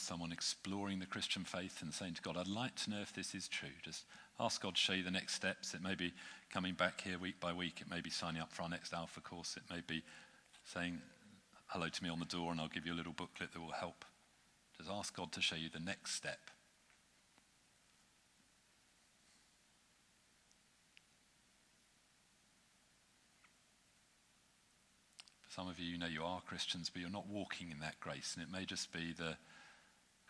Someone 0.01 0.33
exploring 0.33 0.99
the 0.99 1.07
Christian 1.07 1.45
faith 1.45 1.83
and 1.83 1.93
saying 1.93 2.15
to 2.15 2.23
God, 2.23 2.37
I'd 2.37 2.47
like 2.47 2.75
to 2.85 2.91
know 2.91 3.01
if 3.01 3.13
this 3.13 3.35
is 3.35 3.49
true, 3.49 3.69
just 3.83 4.05
ask 4.41 4.63
God 4.63 4.75
to 4.75 4.81
show 4.81 4.93
you 4.93 5.03
the 5.03 5.11
next 5.11 5.35
steps. 5.35 5.75
It 5.75 5.83
may 5.83 5.95
be 5.95 6.13
coming 6.53 6.75
back 6.75 7.01
here 7.01 7.19
week 7.19 7.41
by 7.41 7.53
week. 7.53 7.81
It 7.81 7.91
may 7.91 8.01
be 8.01 8.11
signing 8.11 8.43
up 8.43 8.53
for 8.53 8.63
our 8.63 8.69
next 8.69 8.93
Alpha 8.93 9.21
course. 9.21 9.57
It 9.57 9.63
may 9.75 9.83
be 9.87 10.03
saying 10.65 11.01
hello 11.67 11.89
to 11.89 12.03
me 12.03 12.09
on 12.09 12.19
the 12.19 12.25
door 12.25 12.53
and 12.53 12.61
I'll 12.61 12.69
give 12.69 12.87
you 12.87 12.93
a 12.93 12.95
little 12.95 13.13
booklet 13.13 13.53
that 13.53 13.61
will 13.61 13.73
help. 13.73 14.05
Just 14.77 14.91
ask 14.91 15.17
God 15.17 15.33
to 15.33 15.41
show 15.41 15.57
you 15.57 15.69
the 15.69 15.81
next 15.81 16.15
step. 16.15 16.51
Some 25.55 25.69
of 25.69 25.79
you, 25.79 25.87
you 25.87 25.99
know 25.99 26.07
you 26.07 26.25
are 26.25 26.41
Christians, 26.41 26.91
but 26.93 27.01
you're 27.01 27.11
not 27.11 27.29
walking 27.29 27.71
in 27.71 27.79
that 27.79 28.01
grace. 28.01 28.35
And 28.35 28.43
it 28.43 28.51
may 28.51 28.65
just 28.65 28.93
be 28.93 29.13
that 29.19 29.37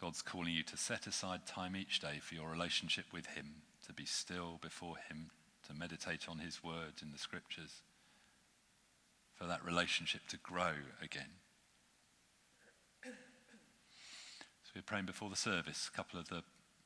God's 0.05 0.21
calling 0.21 0.53
you 0.53 0.63
to 0.65 0.77
set 0.77 1.07
aside 1.07 1.47
time 1.47 1.75
each 1.75 1.99
day 1.99 2.19
for 2.21 2.35
your 2.35 2.51
relationship 2.51 3.07
with 3.11 3.25
Him, 3.29 3.63
to 3.87 3.93
be 3.95 4.05
still 4.05 4.59
before 4.61 4.97
Him, 5.09 5.31
to 5.67 5.73
meditate 5.73 6.29
on 6.29 6.41
His 6.41 6.63
words 6.63 7.01
in 7.01 7.11
the 7.11 7.17
scriptures, 7.17 7.81
for 9.33 9.47
that 9.47 9.65
relationship 9.65 10.21
to 10.29 10.37
grow 10.37 10.73
again. 11.03 11.31
So 13.03 14.73
we 14.75 14.81
are 14.81 14.83
praying 14.83 15.07
before 15.07 15.31
the 15.31 15.37
service. 15.37 15.89
A 15.91 15.97
couple 15.97 16.21
of 16.21 16.29
the 16.29 16.43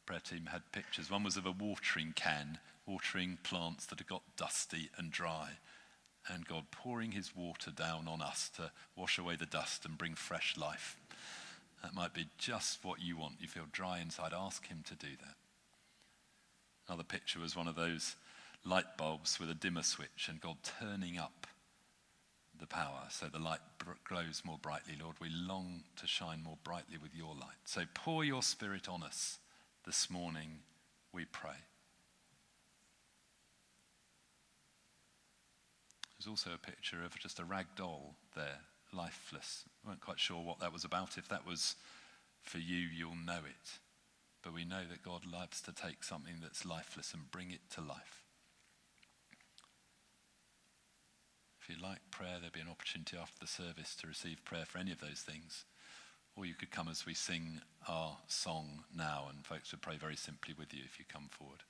prayer 0.07 0.21
team 0.21 0.51
had 0.53 0.71
pictures. 0.71 1.11
One 1.11 1.25
was 1.25 1.37
of 1.37 1.45
a 1.45 1.51
watering 1.51 2.13
can, 2.15 2.59
watering 2.87 3.39
plants 3.43 3.87
that 3.87 3.99
had 3.99 4.07
got 4.07 4.23
dusty 4.37 4.91
and 4.97 5.11
dry 5.11 5.55
and 6.29 6.47
God 6.47 6.71
pouring 6.71 7.13
his 7.13 7.35
water 7.35 7.73
down 7.73 8.07
on 8.07 8.23
us 8.23 8.49
to 8.57 8.71
wash 8.95 9.19
away 9.19 9.35
the 9.35 9.47
dust 9.47 9.85
and 9.85 9.99
bring 9.99 10.15
fresh 10.15 10.57
life. 10.57 10.97
That 11.83 11.95
might 11.95 12.13
be 12.15 12.27
just 12.39 12.85
what 12.85 13.01
you 13.01 13.17
want. 13.17 13.35
You 13.41 13.49
feel 13.49 13.67
dry 13.71 14.01
inside. 14.01 14.33
Ask 14.37 14.67
him 14.67 14.83
to 14.89 14.95
do 14.95 15.09
that. 15.21 15.35
Another 16.89 17.05
picture 17.05 17.39
was 17.39 17.55
one 17.55 17.69
of 17.69 17.77
those 17.77 18.17
light 18.65 18.97
bulbs 18.97 19.39
with 19.39 19.51
a 19.51 19.55
dimmer 19.55 19.83
switch 19.83 20.29
and 20.29 20.41
God 20.41 20.57
turning 20.81 21.19
up 21.19 21.47
the 22.59 22.67
power 22.67 23.05
so 23.11 23.27
the 23.27 23.39
light 23.39 23.61
glows 24.05 24.43
more 24.45 24.59
brightly. 24.61 24.95
Lord, 25.01 25.17
we 25.21 25.29
long 25.31 25.83
to 25.97 26.07
shine 26.07 26.43
more 26.43 26.59
brightly 26.65 26.99
with 27.01 27.15
your 27.15 27.35
light. 27.35 27.59
So 27.65 27.83
pour 27.95 28.25
your 28.25 28.43
spirit 28.43 28.89
on 28.89 29.03
us 29.03 29.39
this 29.87 30.11
morning, 30.11 30.61
we 31.13 31.25
pray. 31.25 31.51
There's 36.19 36.29
also 36.29 36.51
a 36.53 36.59
picture 36.59 37.05
of 37.05 37.17
just 37.19 37.39
a 37.39 37.45
rag 37.45 37.67
doll 37.77 38.15
there, 38.35 38.61
lifeless. 38.93 39.65
We 39.85 39.89
weren't 39.91 40.01
quite 40.01 40.21
sure 40.21 40.43
what 40.43 40.61
that 40.61 40.73
was 40.73 40.85
about. 40.85 41.19
If 41.19 41.29
that 41.29 41.47
was 41.47 41.77
for 42.43 42.59
you, 42.59 42.77
you'll 42.77 43.15
know 43.15 43.41
it. 43.45 43.79
But 44.43 44.55
we 44.55 44.65
know 44.65 44.83
that 44.89 45.03
God 45.03 45.23
loves 45.31 45.61
to 45.63 45.73
take 45.73 46.05
something 46.05 46.37
that's 46.41 46.65
lifeless 46.65 47.13
and 47.13 47.31
bring 47.31 47.51
it 47.51 47.61
to 47.75 47.81
life. 47.81 48.25
If 51.61 51.69
you 51.69 51.83
like 51.83 52.11
prayer, 52.11 52.37
there'll 52.37 52.53
be 52.53 52.61
an 52.61 52.71
opportunity 52.71 53.17
after 53.21 53.39
the 53.41 53.47
service 53.47 53.95
to 53.97 54.07
receive 54.07 54.45
prayer 54.45 54.65
for 54.65 54.79
any 54.79 54.93
of 54.93 55.01
those 55.01 55.21
things. 55.21 55.65
Or 56.37 56.47
you 56.47 56.55
could 56.55 56.71
come 56.71 56.89
as 56.89 57.05
we 57.05 57.15
sing 57.15 57.61
our 57.89 58.17
song 58.29 58.85
now, 58.97 59.27
and 59.29 59.45
folks 59.45 59.73
would 59.73 59.83
pray 59.83 59.97
very 59.97 60.17
simply 60.17 60.55
with 60.57 60.73
you 60.73 60.81
if 60.87 60.99
you 60.99 61.05
come 61.13 61.29
forward. 61.31 61.65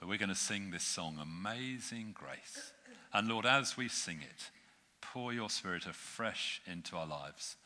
But 0.00 0.08
we're 0.08 0.18
going 0.18 0.28
to 0.30 0.34
sing 0.34 0.70
this 0.70 0.82
song, 0.82 1.18
Amazing 1.20 2.14
Grace. 2.14 2.72
And 3.12 3.28
Lord, 3.28 3.46
as 3.46 3.76
we 3.76 3.88
sing 3.88 4.20
it, 4.22 4.50
pour 5.00 5.32
your 5.32 5.50
spirit 5.50 5.86
afresh 5.86 6.60
into 6.66 6.96
our 6.96 7.06
lives 7.06 7.56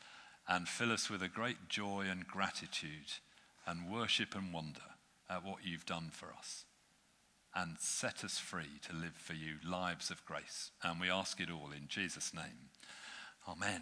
and 0.47 0.67
fill 0.67 0.91
us 0.91 1.09
with 1.09 1.21
a 1.21 1.27
great 1.27 1.69
joy 1.69 2.05
and 2.09 2.27
gratitude 2.27 3.13
and 3.65 3.89
worship 3.89 4.35
and 4.35 4.53
wonder 4.53 4.81
at 5.29 5.43
what 5.43 5.63
you've 5.63 5.85
done 5.85 6.09
for 6.11 6.33
us. 6.37 6.65
And 7.55 7.77
set 7.79 8.23
us 8.23 8.39
free 8.39 8.79
to 8.87 8.95
live 8.95 9.15
for 9.15 9.33
you 9.33 9.57
lives 9.63 10.09
of 10.09 10.25
grace. 10.25 10.71
And 10.81 10.99
we 10.99 11.09
ask 11.09 11.39
it 11.39 11.51
all 11.51 11.69
in 11.71 11.87
Jesus' 11.87 12.33
name. 12.33 12.71
Amen. 13.47 13.81